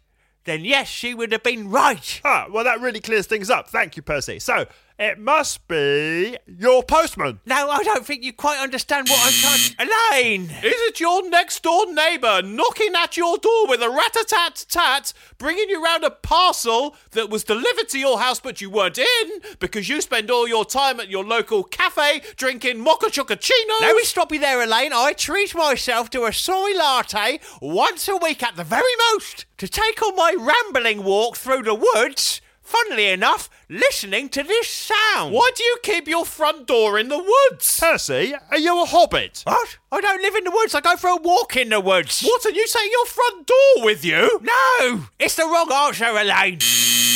then 0.44 0.64
yes, 0.64 0.88
she 0.88 1.14
would 1.14 1.30
have 1.30 1.44
been 1.44 1.70
right. 1.70 2.20
Ah, 2.24 2.46
well, 2.50 2.64
that 2.64 2.80
really 2.80 3.00
clears 3.00 3.26
things 3.26 3.48
up. 3.48 3.68
Thank 3.68 3.96
you, 3.96 4.02
Percy. 4.02 4.40
So, 4.40 4.66
it 4.98 5.18
must 5.18 5.66
be 5.68 6.36
your 6.46 6.82
postman. 6.82 7.40
No, 7.46 7.70
I 7.70 7.84
don't 7.84 8.04
think 8.04 8.24
you 8.24 8.32
quite 8.32 8.58
understand 8.58 9.08
what 9.08 9.20
I'm 9.24 9.32
trying. 9.32 9.88
Elaine! 9.88 10.50
Is 10.50 10.80
it 10.88 10.98
your 10.98 11.28
next 11.28 11.62
door 11.62 11.92
neighbour 11.92 12.42
knocking 12.42 12.92
at 12.96 13.16
your 13.16 13.38
door 13.38 13.68
with 13.68 13.80
a 13.80 13.88
rat 13.88 14.16
a 14.16 14.24
tat 14.24 14.66
tat, 14.68 15.12
bringing 15.38 15.68
you 15.68 15.82
round 15.82 16.02
a 16.02 16.10
parcel 16.10 16.96
that 17.12 17.30
was 17.30 17.44
delivered 17.44 17.88
to 17.90 17.98
your 17.98 18.18
house 18.18 18.40
but 18.40 18.60
you 18.60 18.70
weren't 18.70 18.98
in 18.98 19.40
because 19.60 19.88
you 19.88 20.00
spend 20.00 20.30
all 20.30 20.48
your 20.48 20.64
time 20.64 20.98
at 20.98 21.08
your 21.08 21.24
local 21.24 21.62
cafe 21.62 22.20
drinking 22.36 22.80
mocha 22.80 23.06
chocochinos? 23.06 23.80
Let 23.80 23.94
me 23.94 24.02
stop 24.02 24.32
you 24.32 24.40
there, 24.40 24.62
Elaine. 24.62 24.92
I 24.92 25.12
treat 25.12 25.54
myself 25.54 26.10
to 26.10 26.24
a 26.24 26.32
soy 26.32 26.72
latte 26.76 27.38
once 27.62 28.08
a 28.08 28.16
week 28.16 28.42
at 28.42 28.56
the 28.56 28.64
very 28.64 28.82
most 29.12 29.46
to 29.58 29.68
take 29.68 30.02
on 30.02 30.16
my 30.16 30.34
rambling 30.36 31.04
walk 31.04 31.36
through 31.36 31.62
the 31.62 31.74
woods. 31.74 32.40
Funnily 32.68 33.08
enough, 33.08 33.48
listening 33.70 34.28
to 34.28 34.42
this 34.42 34.68
sound. 34.68 35.32
Why 35.32 35.50
do 35.56 35.64
you 35.64 35.78
keep 35.82 36.06
your 36.06 36.26
front 36.26 36.66
door 36.66 36.98
in 36.98 37.08
the 37.08 37.16
woods? 37.16 37.80
Percy, 37.80 38.34
are 38.50 38.58
you 38.58 38.82
a 38.82 38.84
hobbit? 38.84 39.40
What? 39.46 39.78
I 39.90 40.02
don't 40.02 40.20
live 40.20 40.34
in 40.34 40.44
the 40.44 40.50
woods. 40.50 40.74
I 40.74 40.82
go 40.82 40.94
for 40.96 41.08
a 41.08 41.16
walk 41.16 41.56
in 41.56 41.70
the 41.70 41.80
woods. 41.80 42.20
What, 42.20 42.44
and 42.44 42.54
you 42.54 42.66
take 42.66 42.92
your 42.92 43.06
front 43.06 43.46
door 43.46 43.84
with 43.86 44.04
you? 44.04 44.38
No! 44.42 45.06
It's 45.18 45.36
the 45.36 45.44
wrong 45.44 45.72
answer, 45.72 46.04
Elaine. 46.04 46.58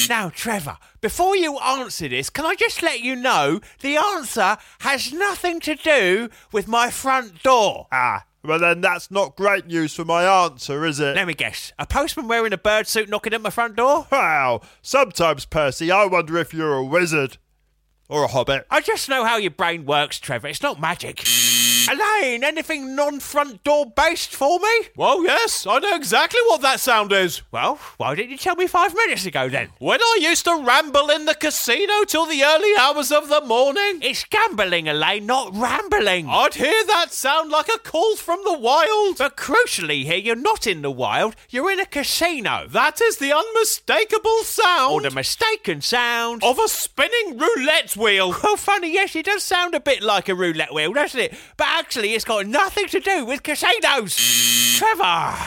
Now, 0.09 0.31
Trevor, 0.31 0.79
before 1.03 1.37
you 1.37 1.59
answer 1.59 2.09
this, 2.09 2.31
can 2.31 2.47
I 2.47 2.55
just 2.55 2.83
let 2.83 3.01
you 3.01 3.15
know 3.15 3.61
the 3.81 3.99
answer 3.99 4.57
has 4.81 5.13
nothing 5.13 5.61
to 5.61 5.75
do 5.75 6.31
with 6.51 6.67
my 6.67 6.91
front 6.91 7.43
door? 7.43 7.89
Ah, 7.93 8.25
well 8.45 8.59
then 8.59 8.81
that's 8.81 9.11
not 9.11 9.37
great 9.37 9.67
news 9.67 9.95
for 9.95 10.05
my 10.05 10.25
answer, 10.45 10.85
is 10.85 11.01
it? 11.01 11.17
Let 11.17 11.27
me 11.27 11.35
guess. 11.35 11.73
A 11.79 11.87
postman 11.87 12.29
wearing 12.29 12.53
a 12.53 12.59
bird 12.59 12.87
suit 12.87 13.09
knocking 13.09 13.35
at 13.35 13.43
my 13.43 13.51
front 13.51 13.77
door? 13.77 14.07
Wow, 14.11 14.61
sometimes, 14.83 15.45
Percy, 15.45 15.91
I 15.91 16.07
wonder 16.07 16.37
if 16.39 16.53
you're 16.53 16.75
a 16.75 16.85
wizard. 16.85 17.39
Or 18.09 18.25
a 18.25 18.29
hobbit. 18.29 18.67
I 18.71 18.83
just 18.83 19.09
know 19.09 19.25
how 19.25 19.39
your 19.39 19.53
brain 19.53 19.87
works, 19.87 20.19
Trevor. 20.19 20.49
It's 20.49 20.61
not 20.61 20.79
magic. 20.79 21.25
Elaine, 21.91 22.45
anything 22.45 22.95
non 22.95 23.19
front 23.19 23.65
door 23.65 23.87
based 23.87 24.33
for 24.35 24.61
me? 24.61 24.69
Well, 24.97 25.25
yes, 25.25 25.67
I 25.67 25.81
know 25.81 25.97
exactly 25.97 26.39
what 26.47 26.61
that 26.63 26.79
sound 26.79 27.11
is. 27.13 27.43
Well, 27.51 27.77
why 27.97 28.15
didn't 28.15 28.31
you 28.31 28.39
tell 28.39 28.55
me 28.55 28.69
five 28.69 28.95
minutes 28.95 29.27
ago 29.27 29.49
then? 29.49 29.69
When 29.81 30.01
I 30.01 30.19
used 30.21 30.45
to 30.45 30.63
ramble 30.65 31.11
in 31.11 31.25
the 31.25 31.35
casino 31.35 32.05
till 32.05 32.25
the 32.27 32.45
early 32.45 32.73
hours 32.79 33.11
of 33.11 33.29
the 33.29 33.41
morning, 33.41 33.99
It's 34.01 34.23
gambling, 34.25 34.87
Elaine, 34.87 35.27
not 35.27 35.55
rambling. 35.57 36.29
I'd 36.29 36.55
hear 36.55 36.87
that 36.87 37.13
sound 37.13 37.51
like 37.51 37.69
a 37.69 37.79
call 37.81 38.15
from 38.15 38.39
the 38.45 38.57
wild. 38.57 39.19
But 39.19 39.37
crucially 39.37 40.05
here, 40.05 40.17
you're 40.19 40.37
not 40.37 40.69
in 40.69 40.83
the 40.83 40.91
wild, 40.91 41.35
you're 41.51 41.71
in 41.73 41.81
a 41.81 41.87
casino. 41.87 42.67
That 42.69 43.01
is 43.01 43.17
the 43.19 43.33
unmistakable 43.33 44.45
sound 44.45 44.93
Or 44.93 45.01
the 45.03 45.11
mistaken 45.11 45.81
sound. 45.81 46.45
of 46.45 46.61
a 46.61 46.69
spinning 46.69 47.39
roulette 47.39 47.97
wheel. 47.97 48.37
Well, 48.43 48.57
funny, 48.57 48.93
yes, 48.93 49.17
it 49.17 49.27
does 49.27 49.43
sound 49.43 49.75
a 49.75 49.81
bit 49.81 50.01
like 50.03 50.29
a 50.29 50.35
roulette 50.35 50.73
wheel, 50.73 50.93
doesn't 50.93 51.19
it? 51.19 51.35
But 51.57 51.72
actually, 51.73 52.15
it's 52.15 52.25
got 52.25 52.47
nothing 52.47 52.87
to 52.89 53.01
do 53.01 53.25
with 53.25 53.43
casinos. 53.43 54.15
Trevor! 54.79 55.03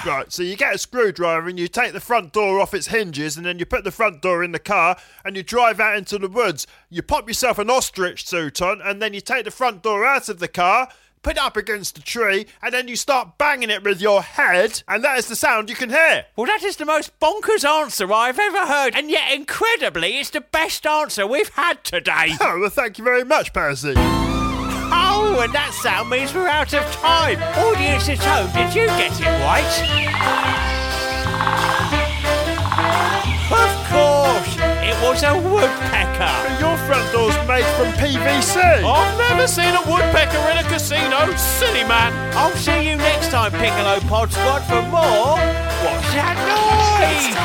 Right, 0.06 0.26
so 0.30 0.44
you 0.44 0.56
get 0.56 0.76
a 0.76 0.78
screwdriver 0.78 1.48
and 1.48 1.60
you 1.60 1.68
take 1.68 1.94
the 1.94 2.00
front 2.00 2.34
door 2.34 2.60
off 2.60 2.74
its 2.74 2.88
hinges 2.88 3.38
and 3.38 3.46
then 3.46 3.60
you 3.60 3.66
put 3.66 3.84
the 3.84 3.92
front 3.92 4.22
door 4.22 4.44
in 4.44 4.52
the 4.52 4.60
car 4.60 4.98
and 5.24 5.36
you 5.38 5.44
drive 5.44 5.80
out 5.80 5.98
into 5.98 6.18
the 6.18 6.28
woods. 6.28 6.68
You 6.90 7.02
pop 7.02 7.28
yourself 7.28 7.60
an 7.60 7.70
ostrich 7.70 8.26
suit 8.26 8.62
on 8.62 8.82
and 8.82 9.02
then 9.02 9.14
you 9.14 9.22
take 9.22 9.46
the 9.46 9.52
front 9.52 9.84
door 9.84 10.06
out 10.06 10.30
of 10.30 10.40
the 10.40 10.48
car, 10.48 10.90
put 11.22 11.38
it 11.38 11.42
up 11.42 11.58
against 11.58 11.98
a 11.98 12.02
tree, 12.02 12.46
and 12.62 12.74
then 12.74 12.88
you 12.88 12.96
start 12.96 13.38
banging 13.38 13.70
it 13.70 13.84
with 13.84 14.00
your 14.00 14.22
head, 14.22 14.84
and 14.88 15.04
that 15.04 15.18
is 15.18 15.28
the 15.28 15.36
sound 15.36 15.70
you 15.70 15.76
can 15.76 15.90
hear. 15.90 16.26
Well, 16.36 16.46
that 16.46 16.64
is 16.64 16.78
the 16.78 16.86
most 16.86 17.20
bonkers 17.20 17.68
answer 17.68 18.14
I've 18.14 18.38
ever 18.38 18.68
heard, 18.68 18.96
and 18.96 19.10
yet, 19.10 19.34
incredibly, 19.34 20.18
it's 20.18 20.30
the 20.30 20.42
best 20.42 20.86
answer 20.86 21.26
we've 21.26 21.50
had 21.50 21.84
today. 21.84 22.36
Oh, 22.42 22.60
well, 22.60 22.70
thank 22.70 23.00
you 23.00 23.04
very 23.04 23.24
much, 23.24 23.54
Percy. 23.54 23.96
Oh, 25.36 25.42
and 25.42 25.54
that 25.54 25.74
sound 25.74 26.10
means 26.10 26.34
we're 26.34 26.48
out 26.48 26.74
of 26.74 26.84
time. 26.96 27.42
Audience 27.60 28.08
at 28.08 28.20
home, 28.20 28.48
did 28.56 28.72
you 28.72 28.88
get 28.96 29.12
it 29.12 29.28
right? 29.44 29.68
Of 33.52 33.72
course, 33.92 34.56
it 34.84 34.96
was 35.04 35.24
a 35.24 35.36
woodpecker. 35.36 36.32
Your 36.60 36.78
front 36.88 37.06
door's 37.12 37.36
made 37.48 37.68
from 37.76 37.92
PVC. 38.00 38.56
I've 38.84 39.18
never 39.30 39.48
seen 39.48 39.76
a 39.76 39.84
woodpecker 39.84 40.40
in 40.52 40.58
a 40.58 40.66
casino, 40.72 41.36
silly 41.36 41.84
man. 41.84 42.14
I'll 42.36 42.56
see 42.56 42.88
you 42.88 42.96
next 42.96 43.30
time, 43.32 43.52
Piccolo 43.52 44.00
Pod 44.08 44.32
Squad, 44.32 44.64
for 44.64 44.82
more. 44.88 45.40
What's 45.84 46.12
that 46.16 46.36
noise? 46.48 47.36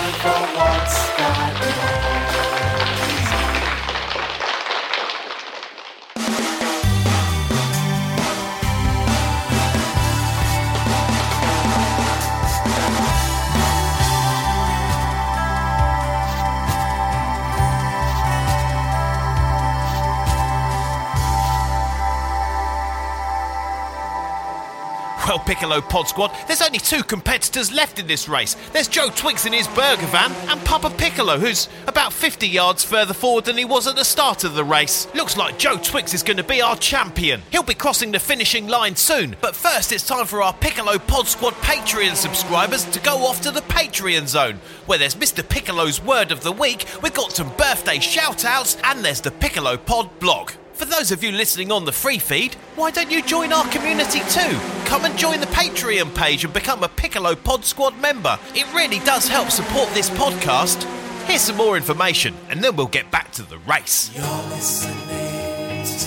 Well, 25.31 25.39
Piccolo 25.39 25.81
Pod 25.81 26.09
Squad, 26.09 26.33
there's 26.49 26.61
only 26.61 26.81
two 26.81 27.05
competitors 27.05 27.71
left 27.71 28.01
in 28.01 28.09
this 28.09 28.29
race. 28.29 28.57
There's 28.73 28.89
Joe 28.89 29.11
Twix 29.15 29.47
in 29.47 29.53
his 29.53 29.69
burger 29.69 30.07
van 30.07 30.33
and 30.49 30.61
Papa 30.65 30.91
Piccolo, 30.91 31.39
who's 31.39 31.69
about 31.87 32.13
50 32.13 32.49
yards 32.49 32.83
further 32.83 33.15
forward 33.15 33.45
than 33.45 33.57
he 33.57 33.65
was 33.65 33.87
at 33.87 33.95
the 33.95 34.05
start 34.05 34.43
of 34.43 34.55
the 34.55 34.65
race. 34.65 35.07
Looks 35.15 35.37
like 35.37 35.57
Joe 35.57 35.79
Twix 35.81 36.15
is 36.15 36.25
going 36.25 36.39
to 36.39 36.43
be 36.43 36.61
our 36.61 36.77
champion. 36.77 37.43
He'll 37.53 37.63
be 37.63 37.75
crossing 37.75 38.11
the 38.11 38.19
finishing 38.19 38.67
line 38.67 38.97
soon. 38.97 39.37
But 39.41 39.55
first, 39.55 39.93
it's 39.93 40.05
time 40.05 40.27
for 40.27 40.43
our 40.43 40.53
Piccolo 40.53 40.99
Pod 40.99 41.29
Squad 41.29 41.55
Patreon 41.63 42.17
subscribers 42.17 42.85
to 42.87 42.99
go 42.99 43.19
off 43.19 43.41
to 43.43 43.53
the 43.53 43.63
Patreon 43.63 44.27
zone, 44.27 44.59
where 44.87 44.99
there's 44.99 45.15
Mr. 45.15 45.49
Piccolo's 45.49 46.03
Word 46.03 46.33
of 46.33 46.41
the 46.43 46.51
Week, 46.51 46.87
we've 47.05 47.15
got 47.15 47.31
some 47.31 47.55
birthday 47.57 48.01
shout 48.01 48.45
outs, 48.45 48.77
and 48.83 49.05
there's 49.05 49.21
the 49.21 49.31
Piccolo 49.31 49.77
Pod 49.77 50.19
blog. 50.19 50.51
For 50.81 50.87
those 50.87 51.13
of 51.13 51.23
you 51.23 51.31
listening 51.31 51.71
on 51.73 51.85
the 51.85 51.93
free 51.93 52.19
feed, 52.19 52.55
why 52.75 52.91
don't 52.91 53.11
you 53.11 53.23
join 53.23 53.53
our 53.53 53.69
community 53.69 54.21
too? 54.31 54.59
Come 54.87 55.05
and 55.05 55.15
join 55.19 55.39
the 55.41 55.47
Patreon 55.49 56.15
page 56.15 56.43
and 56.43 56.55
become 56.55 56.83
a 56.83 56.89
Piccolo 56.89 57.35
Pod 57.35 57.67
Squad 57.67 58.01
member. 58.01 58.39
It 58.55 58.65
really 58.73 59.01
does 59.01 59.29
help 59.29 59.51
support 59.51 59.91
this 59.93 60.09
podcast. 60.09 60.85
Here's 61.27 61.43
some 61.43 61.59
more 61.59 61.77
information, 61.77 62.35
and 62.49 62.65
then 62.65 62.77
we'll 62.77 62.87
get 62.87 63.11
back 63.11 63.31
to 63.33 63.43
the 63.43 63.59
race. 63.59 64.09
To 64.09 64.21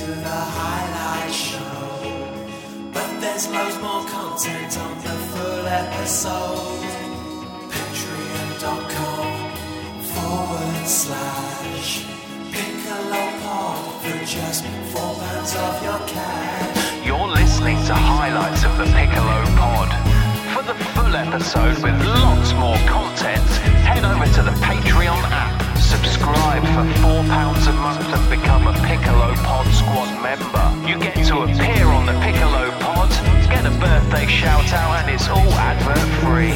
the 0.08 1.32
show, 1.32 2.90
but 2.92 3.20
there's 3.22 3.48
loads 3.52 3.78
more 3.80 4.06
content 4.06 4.76
on 4.80 4.98
the 5.04 5.16
full 5.34 5.68
episode. 5.68 6.82
Patreon.com 7.70 9.54
forward 10.02 10.88
slash 10.88 12.08
Piccolo 12.52 13.33
You're 17.04 17.28
listening 17.28 17.78
to 17.86 17.94
highlights 17.94 18.64
of 18.64 18.78
the 18.78 18.86
Piccolo 18.96 19.44
Pod. 19.60 19.90
For 20.54 20.64
the 20.64 20.76
full 20.96 21.16
episode 21.16 21.76
with 21.84 21.98
lots 22.06 22.54
more 22.54 22.78
content, 22.88 23.44
head 23.84 24.06
over 24.06 24.26
to 24.26 24.42
the 24.42 24.56
Patreon 24.64 25.24
app, 25.32 25.78
subscribe 25.78 26.64
for 26.74 26.86
£4 27.04 27.28
a 27.28 27.74
month 27.74 28.08
and 28.08 28.30
become 28.30 28.68
a 28.68 28.74
Piccolo 28.88 29.36
Pod 29.44 29.68
Squad 29.74 30.10
member. 30.24 30.66
You 30.88 30.98
get 31.00 31.16
to 31.28 31.44
appear 31.44 31.86
on 31.88 32.06
the 32.06 32.14
Piccolo 32.24 32.72
Pod, 32.80 33.10
get 33.50 33.66
a 33.66 33.72
birthday 33.80 34.28
shout 34.28 34.72
out, 34.74 35.02
and 35.02 35.12
it's 35.12 35.28
all 35.28 35.52
advert 35.60 36.08
free. 36.24 36.54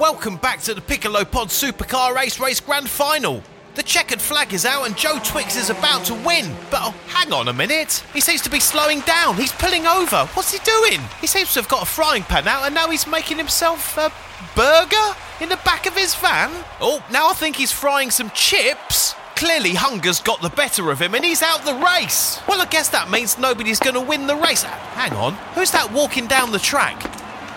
Welcome 0.00 0.36
back 0.36 0.60
to 0.62 0.74
the 0.74 0.82
Piccolo 0.82 1.24
Pod 1.24 1.48
Supercar 1.48 2.14
Race 2.14 2.38
Race 2.38 2.60
Grand 2.60 2.90
Final. 2.90 3.42
The 3.74 3.82
checkered 3.82 4.20
flag 4.20 4.52
is 4.52 4.64
out 4.64 4.86
and 4.86 4.96
Joe 4.96 5.18
Twix 5.24 5.56
is 5.56 5.68
about 5.68 6.04
to 6.04 6.14
win. 6.14 6.54
But 6.70 6.80
oh, 6.82 6.94
hang 7.08 7.32
on 7.32 7.48
a 7.48 7.52
minute. 7.52 8.04
He 8.12 8.20
seems 8.20 8.40
to 8.42 8.50
be 8.50 8.60
slowing 8.60 9.00
down. 9.00 9.36
He's 9.36 9.50
pulling 9.50 9.84
over. 9.84 10.26
What's 10.34 10.52
he 10.52 10.60
doing? 10.60 11.00
He 11.20 11.26
seems 11.26 11.52
to 11.54 11.60
have 11.60 11.68
got 11.68 11.82
a 11.82 11.86
frying 11.86 12.22
pan 12.22 12.46
out 12.46 12.66
and 12.66 12.74
now 12.74 12.88
he's 12.88 13.06
making 13.08 13.36
himself 13.36 13.98
a 13.98 14.12
burger 14.54 15.16
in 15.40 15.48
the 15.48 15.58
back 15.64 15.86
of 15.86 15.96
his 15.96 16.14
van. 16.14 16.50
Oh, 16.80 17.04
now 17.10 17.30
I 17.30 17.32
think 17.32 17.56
he's 17.56 17.72
frying 17.72 18.12
some 18.12 18.30
chips. 18.30 19.16
Clearly, 19.34 19.74
hunger's 19.74 20.20
got 20.20 20.40
the 20.40 20.50
better 20.50 20.92
of 20.92 21.02
him 21.02 21.16
and 21.16 21.24
he's 21.24 21.42
out 21.42 21.64
the 21.64 21.74
race. 21.74 22.40
Well, 22.46 22.62
I 22.62 22.66
guess 22.66 22.90
that 22.90 23.10
means 23.10 23.38
nobody's 23.38 23.80
going 23.80 23.94
to 23.94 24.00
win 24.00 24.28
the 24.28 24.36
race. 24.36 24.62
Hang 24.62 25.14
on. 25.14 25.34
Who's 25.56 25.72
that 25.72 25.92
walking 25.92 26.28
down 26.28 26.52
the 26.52 26.60
track? 26.60 27.10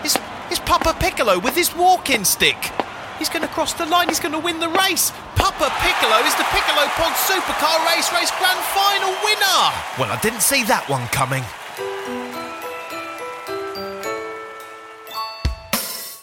It's, 0.04 0.18
it's 0.50 0.58
Papa 0.58 0.96
Piccolo 0.98 1.38
with 1.38 1.54
his 1.54 1.72
walking 1.76 2.24
stick. 2.24 2.56
He's 3.18 3.28
going 3.28 3.42
to 3.42 3.48
cross 3.48 3.74
the 3.74 3.86
line. 3.86 4.08
He's 4.08 4.20
going 4.20 4.32
to 4.32 4.38
win 4.38 4.60
the 4.60 4.68
race. 4.68 5.10
Papa 5.34 5.68
Piccolo 5.82 6.18
is 6.24 6.34
the 6.36 6.46
Piccolo 6.54 6.86
Pod 6.94 7.12
Supercar 7.26 7.78
Race 7.90 8.12
Race 8.12 8.30
Grand 8.38 8.62
Final 8.72 9.10
winner. 9.26 9.60
Well, 9.98 10.10
I 10.10 10.18
didn't 10.22 10.42
see 10.42 10.62
that 10.64 10.88
one 10.88 11.06
coming. 11.08 11.42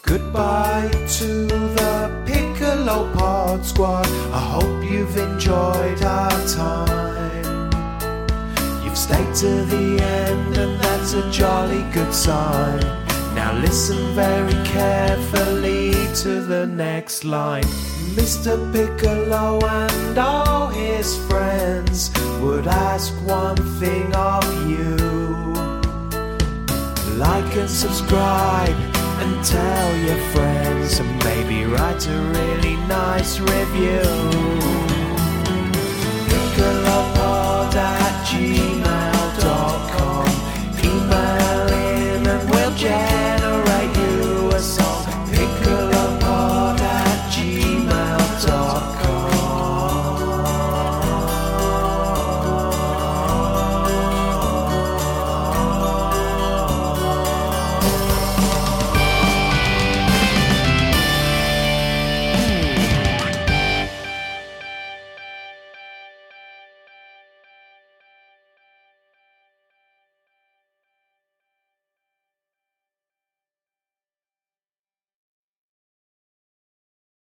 Goodbye 0.02 0.90
to 1.18 1.46
the 1.46 2.24
Piccolo 2.24 3.12
Pod 3.12 3.64
Squad. 3.64 4.06
I 4.32 4.40
hope 4.40 4.84
you've 4.90 5.16
enjoyed 5.16 6.02
our 6.02 6.46
time. 6.48 7.72
You've 8.84 8.96
stayed 8.96 9.34
to 9.36 9.64
the 9.64 10.02
end, 10.02 10.56
and 10.56 10.80
that's 10.80 11.12
a 11.12 11.30
jolly 11.30 11.82
good 11.92 12.14
sign. 12.14 12.80
Now 13.34 13.52
listen 13.58 13.98
very 14.14 14.54
carefully 14.64 15.95
to 16.22 16.40
the 16.40 16.66
next 16.66 17.24
line. 17.24 17.64
Mr. 18.14 18.56
Piccolo 18.72 19.60
and 19.66 20.16
all 20.16 20.68
his 20.68 21.18
friends 21.26 22.10
would 22.40 22.66
ask 22.66 23.12
one 23.26 23.56
thing 23.78 24.14
of 24.14 24.44
you. 24.66 24.96
Like 27.18 27.54
and 27.56 27.68
subscribe 27.68 28.78
and 29.20 29.44
tell 29.44 29.96
your 29.98 30.20
friends 30.32 31.00
and 31.00 31.24
maybe 31.24 31.64
write 31.66 32.06
a 32.06 32.18
really 32.38 32.76
nice 32.86 33.38
review. 33.38 34.45